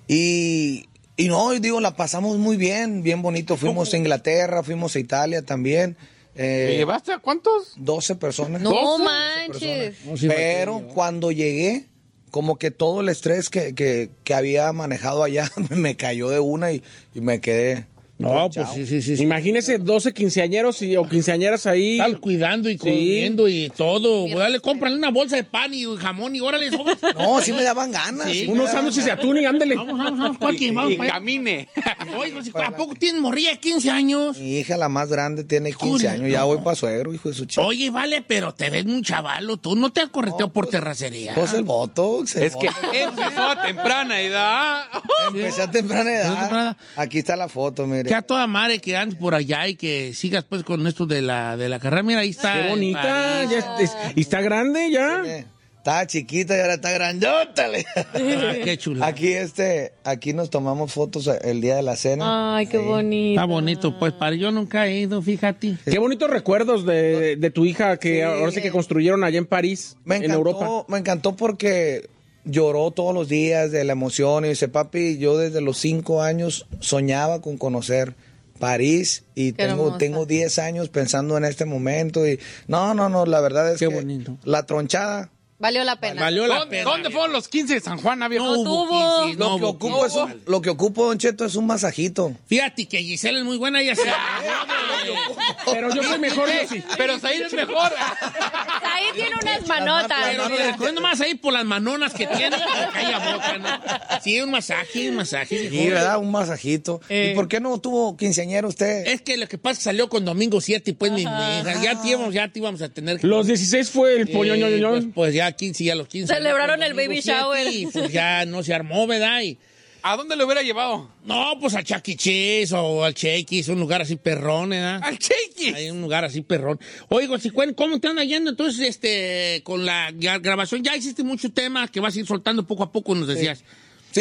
[0.07, 0.87] Y,
[1.17, 3.57] y no, digo, la pasamos muy bien, bien bonito.
[3.57, 5.95] Fuimos a Inglaterra, fuimos a Italia también.
[6.33, 7.73] ¿Te Eh, llevaste a cuántos?
[7.77, 8.61] 12 personas.
[8.61, 9.95] No manches.
[10.27, 11.87] Pero cuando llegué,
[12.31, 16.71] como que todo el estrés que, que, que había manejado allá me cayó de una
[16.71, 16.83] y,
[17.15, 17.85] y me quedé.
[18.19, 19.21] No, pues sí, sí, sí.
[19.21, 21.99] Imagínese 12 quinceañeros y, o quinceañeras ahí.
[21.99, 22.79] Están cuidando y Sí.
[22.79, 24.27] comiendo y todo.
[24.27, 26.71] Dale, compran una bolsa de pan y jamón y órale.
[26.71, 26.97] sobres.
[27.17, 28.27] No, sí me daban ganas.
[28.27, 28.39] Sí.
[28.41, 29.75] sí me Unos daban sándwiches de atún y ándele.
[29.75, 30.37] Vamos, vamos, vamos.
[30.39, 31.11] ¿cuál que vamos Y allá?
[31.13, 31.69] camine.
[32.17, 34.37] Oye, pues, ¿a poco tienes morrilla de 15 años?
[34.39, 36.31] Mi hija, la más grande, tiene 15 Híjole, años.
[36.31, 37.61] Ya voy para suegro, hijo de su chico.
[37.67, 39.57] Oye, vale, pero te ves muy chavalo.
[39.57, 41.33] Tú no te has correteado por terracería.
[41.35, 42.35] Pues el botox.
[42.35, 42.87] el Es que botox.
[42.93, 44.85] empezó a temprana edad.
[45.27, 46.77] Empecé a temprana edad.
[46.95, 48.06] Aquí está la foto, mire.
[48.07, 51.21] Que a toda madre que andes por allá y que sigas pues con esto de
[51.21, 52.03] la, de la carrera.
[52.03, 52.53] Mira, ahí está.
[52.63, 53.01] Qué bonita.
[53.01, 53.49] París.
[53.51, 55.21] Ya es- es- y está grande ya.
[55.25, 55.45] Eh,
[55.77, 57.67] Estaba chiquita y ahora está grandota.
[57.69, 59.07] le- Ah, qué chula.
[59.07, 62.57] Aquí este, aquí nos tomamos fotos el día de la cena.
[62.57, 63.39] Ay, qué bonito.
[63.39, 65.77] Está bonito, pues, para yo nunca he ido, fíjate.
[65.85, 68.21] Qué bonitos recuerdos de, de tu hija que Sí.
[68.21, 70.83] ahora sí que construyeron allá en París, Me en Europa.
[70.89, 72.09] me encantó porque
[72.47, 76.65] lloró todos los días de la emoción y dice, papi, yo desde los cinco años
[76.79, 78.15] soñaba con conocer
[78.59, 79.97] París y Qué tengo, hermosa.
[79.99, 83.87] tengo 10 años pensando en este momento y no, no, no, la verdad es Qué
[83.87, 84.37] que bonito.
[84.43, 85.29] la tronchada
[85.59, 86.21] Valió la pena.
[86.21, 86.91] Valió la ¿Dónde, pena.
[86.91, 88.45] dónde fueron los 15 de San Juan, viejo?
[88.45, 89.23] No hubo tuvo.
[89.25, 90.33] 15, lo, no que hubo ocupo es 15.
[90.35, 92.31] un- lo que ocupo, Don Cheto, es un masajito.
[92.45, 94.03] Fíjate que Giselle es muy buena, ella se
[95.73, 96.83] Pero yo soy mejor yo sí.
[96.95, 97.91] Pero Said es mejor.
[98.97, 100.17] Ahí tiene unas manotas.
[100.31, 102.55] Pero le recomiendo más ahí por las manonas que tiene
[102.93, 104.19] calla boca, ¿no?
[104.23, 105.69] Sí, un masaje, un masaje.
[105.69, 105.89] Sí.
[105.89, 106.17] ¿verdad?
[106.17, 106.99] Un masajito.
[107.09, 107.29] Eh.
[107.31, 109.05] ¿Y por qué no tuvo quinceañero usted?
[109.07, 111.63] Es que lo que pasa es que salió con Domingo 7 y pues mi hija,
[111.83, 113.27] ya te íbamos, ya te íbamos a tener que...
[113.27, 114.91] Los 16 fue el Eh, poñoñoñoñón.
[114.91, 116.33] pues, pues ya 15, ya los 15.
[116.33, 117.67] Celebraron el baby Domingo 7 shower.
[117.73, 119.41] Y pues ya no se armó, ¿verdad?
[119.41, 119.57] Y,
[120.03, 121.09] ¿A dónde lo hubiera llevado?
[121.25, 122.65] no, pues al Chuck E.
[122.73, 125.01] O al Shakey's, un lugar así perrón, ¿verdad?
[125.03, 125.73] Al Cheiki.
[125.73, 126.79] Hay un lugar así perrón.
[127.09, 130.83] Oigo, si cuen- ¿cómo te anda yendo entonces este con la gra- grabación?
[130.83, 133.59] Ya hiciste mucho tema que vas a ir soltando poco a poco, nos decías.
[133.59, 133.65] Sí,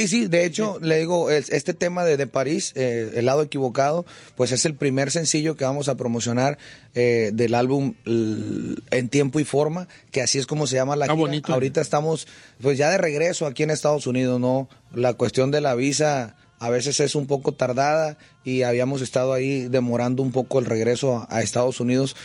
[0.09, 4.05] sí, de hecho, le digo, es- este tema de, de París, eh, El lado equivocado,
[4.37, 6.59] pues es el primer sencillo que vamos a promocionar
[6.95, 11.15] eh, del álbum En tiempo y forma, que así es como se llama la gira.
[11.15, 11.53] bonito.
[11.53, 12.27] Ahorita estamos,
[12.61, 14.69] pues ya de regreso aquí en Estados Unidos, ¿no?
[14.95, 19.69] La cuestión de la visa a veces es un poco tardada y habíamos estado ahí
[19.69, 22.17] demorando un poco el regreso a, a Estados Unidos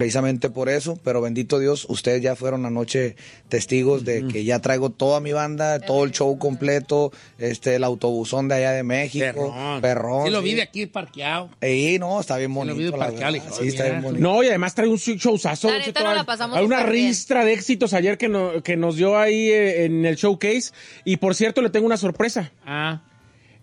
[0.00, 3.16] precisamente por eso, pero bendito Dios, ustedes ya fueron anoche
[3.50, 8.48] testigos de que ya traigo toda mi banda, todo el show completo, este, el autobusón
[8.48, 9.80] de allá de México, Perrón.
[9.82, 10.24] perrón.
[10.24, 11.50] Sí, lo vi de aquí parqueado.
[11.60, 12.96] Ey, no, está bien lo vi bonito.
[12.96, 13.46] parqueado, verdad.
[13.46, 14.22] hijo, Sí, está bien bonito.
[14.22, 15.68] No, y además trae un showzazo.
[15.70, 19.50] La Hay- pasamos Hay una ristra de éxitos ayer que, no- que nos dio ahí
[19.50, 20.72] eh, en el showcase.
[21.04, 22.50] Y por cierto, le tengo una sorpresa.
[22.64, 23.02] Ah,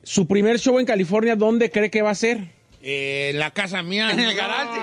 [0.03, 2.55] Su primer show en California, ¿dónde cree que va a ser?
[2.89, 4.11] Eh, la casa mía.
[4.11, 4.79] En el garage,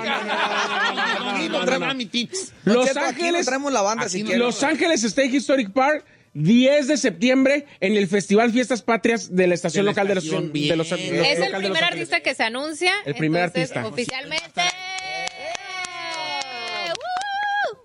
[1.78, 2.52] no, mi tips.
[2.64, 3.46] Los Ángeles.
[3.46, 4.22] traemos la banda si.
[4.22, 9.54] Los Ángeles State Historic Park, 10 de septiembre, en el Festival Fiestas Patrias de la
[9.54, 10.68] estación De la local de los, estación, de los- bien.
[10.68, 12.92] de los Es el local de Los primer artista que se anuncia.
[13.06, 13.88] El primer entonces, artista.
[13.88, 14.60] Oficialmente.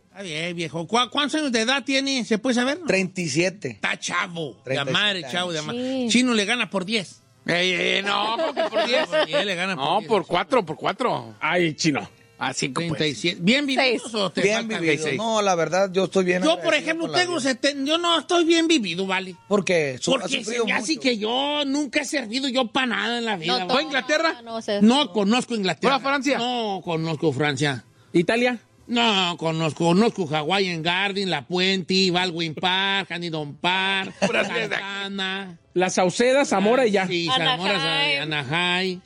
[0.09, 0.85] Está bien, viejo.
[0.85, 2.25] ¿Cu- ¿Cuántos años de edad tiene?
[2.25, 2.79] ¿Se puede saber?
[2.85, 3.69] 37.
[3.69, 4.55] Está chavo.
[4.65, 6.07] De 37 madre, chavo, de.
[6.09, 7.21] Chino le gana por 10.
[7.49, 9.07] Ey, ey, no, porque por 10.
[9.07, 10.07] Por 10 le gana por No, 10.
[10.09, 11.35] por 4, por 4.
[11.39, 12.07] Ay, chino.
[12.41, 12.97] Ah, cinco, pues.
[12.99, 13.39] 37.
[13.41, 14.15] ¿Bien vividos Seis.
[14.15, 15.03] o te Bien vivido.
[15.03, 15.17] seis.
[15.17, 16.41] No, la verdad, yo estoy bien.
[16.41, 17.41] Yo, por ejemplo, tengo vida.
[17.41, 17.83] 70.
[17.83, 19.35] Yo no estoy bien vivido, ¿vale?
[19.49, 23.17] Porque, su- ha Porque se me hace que yo nunca he servido yo para nada
[23.17, 23.53] en la vida.
[23.53, 23.71] No, ¿vale?
[23.73, 24.41] ¿Fue a Inglaterra?
[24.41, 24.81] No, sé.
[24.81, 25.99] No conozco Inglaterra.
[25.99, 26.37] ¿Fue a Francia?
[26.37, 27.83] No conozco Francia.
[28.13, 28.57] Italia.
[28.89, 35.59] No, conozco, conozco Hawaiian Garden, La Puente, Baldwin Park, Huntington Park, Santana.
[35.75, 37.05] La Sauceda, Zamora y ya.
[37.05, 37.61] Sí, Anaheim.
[37.61, 39.01] Zamora, Anaheim.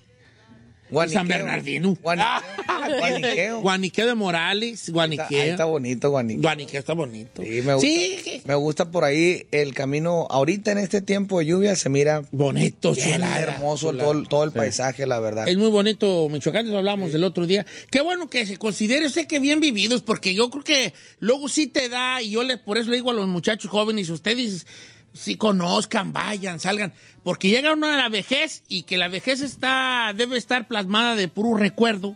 [0.94, 1.20] Guaniqueo.
[1.20, 1.98] San Bernardino.
[2.02, 3.00] Guaniqueo.
[3.00, 3.62] Guaniqueo.
[3.62, 5.44] Guaniqueo de Morales, Está, ahí Guaniqueo.
[5.44, 6.42] está bonito, Guaniqueo.
[6.42, 7.42] Guaniqueo está bonito.
[7.42, 7.80] Sí, me gusta.
[7.88, 10.28] Sí, Me gusta por ahí el camino.
[10.30, 14.10] Ahorita en este tiempo de lluvia se mira bonito, bien chulada, hermoso chulada.
[14.10, 15.48] todo, el- todo el paisaje, la verdad.
[15.48, 17.66] Es muy bonito Michoacán, eso hablamos el otro día.
[17.90, 21.68] Qué bueno que se considere usted que bien vividos, porque yo creo que luego sí
[21.68, 24.66] te da, y yo le, por eso le digo a los muchachos jóvenes, ustedes
[25.14, 26.94] sí conozcan, vayan, salgan,
[27.24, 31.28] porque llega uno a la vejez y que la vejez está, debe estar plasmada de
[31.28, 32.16] puro recuerdo,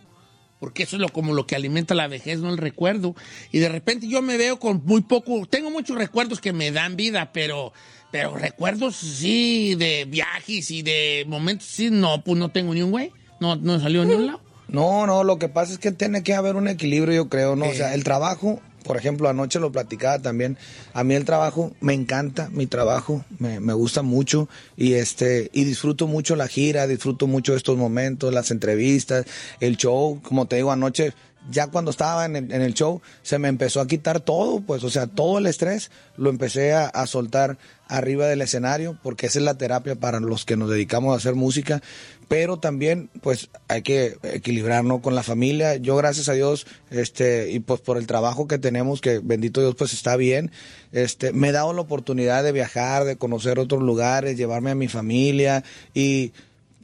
[0.60, 3.14] porque eso es lo, como lo que alimenta la vejez, no el recuerdo.
[3.52, 6.96] Y de repente yo me veo con muy poco, tengo muchos recuerdos que me dan
[6.96, 7.72] vida, pero,
[8.10, 12.90] pero recuerdos sí de viajes y de momentos, sí, no, pues no tengo ni un
[12.90, 14.40] güey, no, no salió ni un lado.
[14.68, 17.66] No, no, lo que pasa es que tiene que haber un equilibrio, yo creo, ¿no?
[17.66, 20.56] O sea, el trabajo, por ejemplo, anoche lo platicaba también,
[20.94, 26.06] a mí el trabajo me encanta, mi trabajo me, gusta mucho y este y disfruto
[26.06, 29.26] mucho la gira, disfruto mucho estos momentos, las entrevistas,
[29.60, 31.12] el show, como te digo, anoche
[31.50, 34.82] ya cuando estaba en el, en el show se me empezó a quitar todo, pues,
[34.84, 37.58] o sea, todo el estrés lo empecé a, a soltar
[37.88, 41.34] arriba del escenario, porque esa es la terapia para los que nos dedicamos a hacer
[41.34, 41.82] música,
[42.28, 45.76] pero también, pues, hay que equilibrarnos con la familia.
[45.76, 49.74] Yo, gracias a Dios, este, y pues por el trabajo que tenemos, que bendito Dios,
[49.74, 50.52] pues está bien,
[50.92, 54.88] este, me he dado la oportunidad de viajar, de conocer otros lugares, llevarme a mi
[54.88, 55.64] familia
[55.94, 56.32] y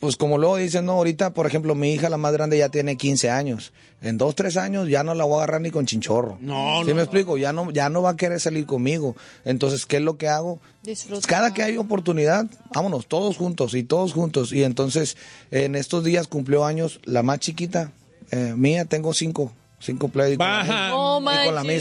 [0.04, 2.96] pues como luego dicen, no, ahorita, por ejemplo, mi hija, la más grande, ya tiene
[2.96, 3.72] 15 años.
[4.02, 6.36] En dos, tres años ya no la voy a agarrar ni con chinchorro.
[6.40, 7.36] No, ¿Sí no, me explico?
[7.38, 9.16] Ya no, ya no va a querer salir conmigo.
[9.44, 10.60] Entonces, ¿qué es lo que hago?
[10.82, 11.28] Disfrutar.
[11.28, 14.52] Cada que hay oportunidad, vámonos, todos juntos y todos juntos.
[14.52, 15.16] Y entonces,
[15.50, 17.92] en estos días cumplió años la más chiquita,
[18.30, 20.34] eh, mía, tengo cinco, cinco play.
[20.34, 20.72] y con la Baja.
[20.72, 21.80] misma- No y con la manches.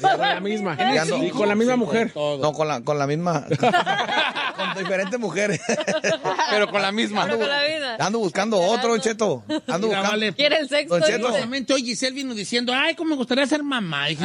[0.00, 0.76] Con la misma.
[0.76, 2.12] Ando- Y con la misma mujer.
[2.14, 3.44] No, con la, con la misma.
[4.56, 5.60] con diferentes mujeres.
[6.50, 7.24] Pero con la misma.
[7.24, 7.96] Pero con la vida.
[8.00, 9.44] Ando buscando otro, Cheto.
[9.66, 10.10] Ando Mira, buscando.
[10.10, 10.32] vale.
[10.32, 10.98] Quiere el sexto.
[10.98, 11.74] Don Cheto.
[11.74, 14.06] hoy Giselle vino diciendo, ay, cómo me gustaría ser mamá.
[14.06, 14.24] Dije,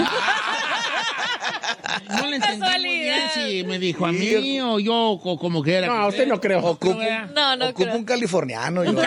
[2.10, 5.76] no le entendí muy bien si me dijo a mí o yo co- como que
[5.76, 5.88] era.
[5.88, 6.60] No, usted no creo.
[6.60, 6.98] Ocupo,
[7.36, 7.96] No, no ocupo creo.
[7.98, 8.84] un californiano.
[8.84, 8.94] Yo.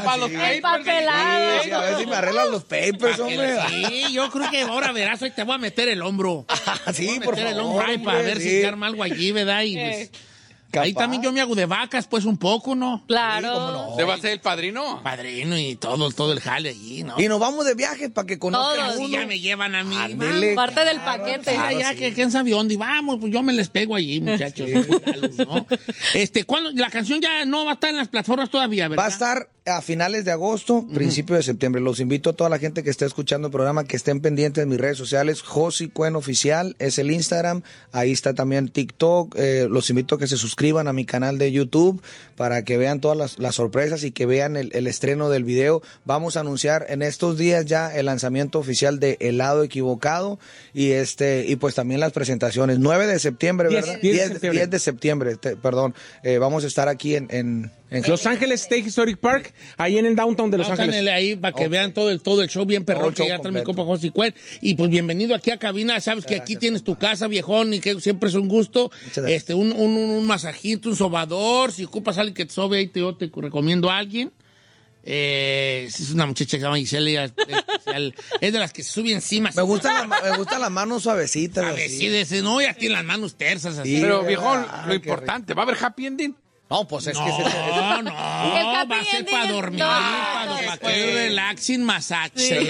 [0.00, 0.36] Para los sí.
[0.36, 0.56] papers.
[0.56, 1.62] Empapelado.
[1.62, 3.56] Sí, sí, a ver si me arreglan los papers, hombre.
[3.68, 6.46] Sí, yo creo que ahora verás, hoy te voy a meter el hombro.
[6.84, 8.48] Ah, sí, por meter el favor, hombro ahí para ver sí.
[8.48, 9.62] si te arma algo allí, ¿verdad?
[9.62, 10.10] Y pues,
[10.80, 13.04] ahí también yo me hago de vacas, pues un poco, ¿no?
[13.06, 13.90] Claro.
[13.90, 15.02] ¿Usted va a ser el padrino?
[15.02, 17.20] Padrino y todo, todo el jale allí, ¿no?
[17.20, 19.10] Y nos vamos de viaje para que conozcan Todos.
[19.10, 19.96] ya me llevan a mí.
[20.54, 21.52] Parte del paquete.
[21.52, 21.96] Ya, claro, ya, sí.
[21.96, 22.76] que quién sabe dónde.
[22.76, 24.68] Vamos, pues yo me les pego allí, muchachos.
[25.38, 25.66] ¿no?
[26.14, 26.70] Este, ¿cuándo?
[26.72, 29.02] La canción ya no va a estar en las plataformas todavía, ¿verdad?
[29.02, 31.80] Va a estar a finales de agosto, principio de septiembre.
[31.80, 34.66] Los invito a toda la gente que esté escuchando el programa que estén pendientes de
[34.66, 35.40] mis redes sociales.
[35.40, 37.62] Josi Cuen Oficial es el Instagram.
[37.92, 39.36] Ahí está también TikTok.
[39.38, 42.02] Eh, los invito a que se suscriban a mi canal de YouTube
[42.36, 45.80] para que vean todas las, las sorpresas y que vean el, el estreno del video.
[46.04, 50.40] Vamos a anunciar en estos días ya el lanzamiento oficial de Helado Equivocado
[50.74, 52.80] y este y pues también las presentaciones.
[52.80, 53.98] 9 de septiembre, ¿verdad?
[54.02, 54.58] diez de 10 septiembre.
[54.58, 55.94] 10 de septiembre, te- perdón.
[56.24, 60.06] Eh, vamos a estar aquí en, en, en Los Ángeles State Historic Park, ahí en
[60.06, 61.12] el downtown de Los Vamos a Ángeles.
[61.12, 63.62] ahí para que vean todo el, todo el show bien el que ya trae mi
[63.62, 64.34] compa José Cuen.
[64.60, 66.00] Y pues bienvenido aquí a cabina.
[66.00, 68.90] Sabes que aquí tienes tu casa, viejón, y que siempre es un gusto.
[69.26, 71.72] Este, un, un, un- un masajito, un sobador.
[71.72, 74.32] Si ocupas a alguien que te sobe, ahí te, yo te recomiendo a alguien.
[75.04, 77.24] Eh, es una muchacha que se llama Giselle.
[77.24, 77.32] es.
[78.40, 79.50] Es de las que se sube encima.
[79.54, 81.64] Me gustan las, gustan las manos suavecitas.
[81.64, 81.98] A ver, así.
[81.98, 83.96] sí, de ese, no, ya tiene las manos tersas así.
[83.96, 84.00] Sí.
[84.00, 86.36] Pero, viejón, Ah, lo importante, ¿va a haber happy ending?
[86.72, 88.10] No, pues es que No, ese- no,
[88.56, 92.60] El va a ser para dormir, no, para, no, para que relaxing massage.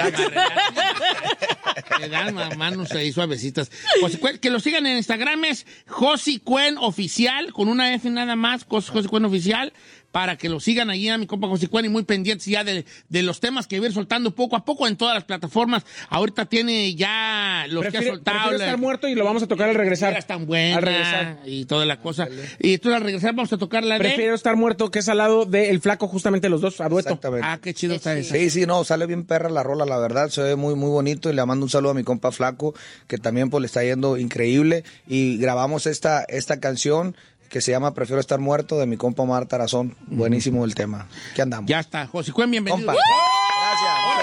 [2.01, 3.71] Le dan manos ahí suavecitas.
[4.19, 8.65] Cuen, que lo sigan en Instagram es Josi Cuen Oficial, con una F nada más,
[8.67, 9.73] Jos- Josi Cuen Oficial,
[10.13, 13.23] para que lo sigan allí a mi compa José y muy pendientes ya de, de
[13.23, 15.85] los temas que va a ir soltando poco a poco en todas las plataformas.
[16.11, 18.39] Ahorita tiene ya los que ha soltado.
[18.51, 20.13] prefiero la- estar muerto y lo vamos a tocar al regresar.
[20.13, 21.39] Era tan buena Al regresar.
[21.47, 22.29] y toda la cosa.
[22.61, 24.01] Y entonces al regresar vamos a tocar la de...
[24.01, 27.09] Prefiero estar muerto que es al lado del flaco, justamente los dos, a dueto.
[27.09, 27.47] Exactamente.
[27.49, 28.35] Ah, qué chido está esa.
[28.37, 31.31] Sí, sí, no, sale bien perra la rola, la verdad, se ve muy, muy bonito
[31.31, 32.75] y le mando un saludo a mi compa Flaco,
[33.09, 37.17] que también pues le está yendo increíble y grabamos esta, esta canción
[37.53, 41.07] que se llama Prefiero estar muerto de mi compa Omar Tarazón, buenísimo el tema.
[41.35, 41.69] ¿Qué andamos?
[41.69, 42.07] Ya está.
[42.07, 42.87] José Cuen, bienvenido.
[42.87, 42.95] Compa.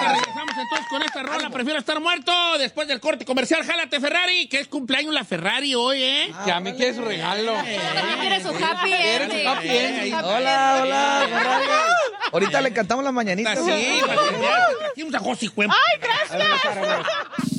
[0.02, 0.28] Gracias.
[0.58, 1.52] entonces con esta rola.
[1.52, 3.64] Prefiero estar muerto después del corte comercial.
[3.64, 6.34] Jálate Ferrari, que es cumpleaños la Ferrari hoy, ¿eh?
[6.44, 7.54] Que a mí quiere su regalo.
[8.20, 10.16] Quiere su happy ending.
[10.16, 11.66] Hola, hola, Ferrari.
[12.34, 13.60] Ahorita le cantamos las mañanitas.
[13.64, 14.02] Sí,
[14.82, 15.76] trajimos a José Cuempo.
[15.76, 17.59] ¡Ay, gracias!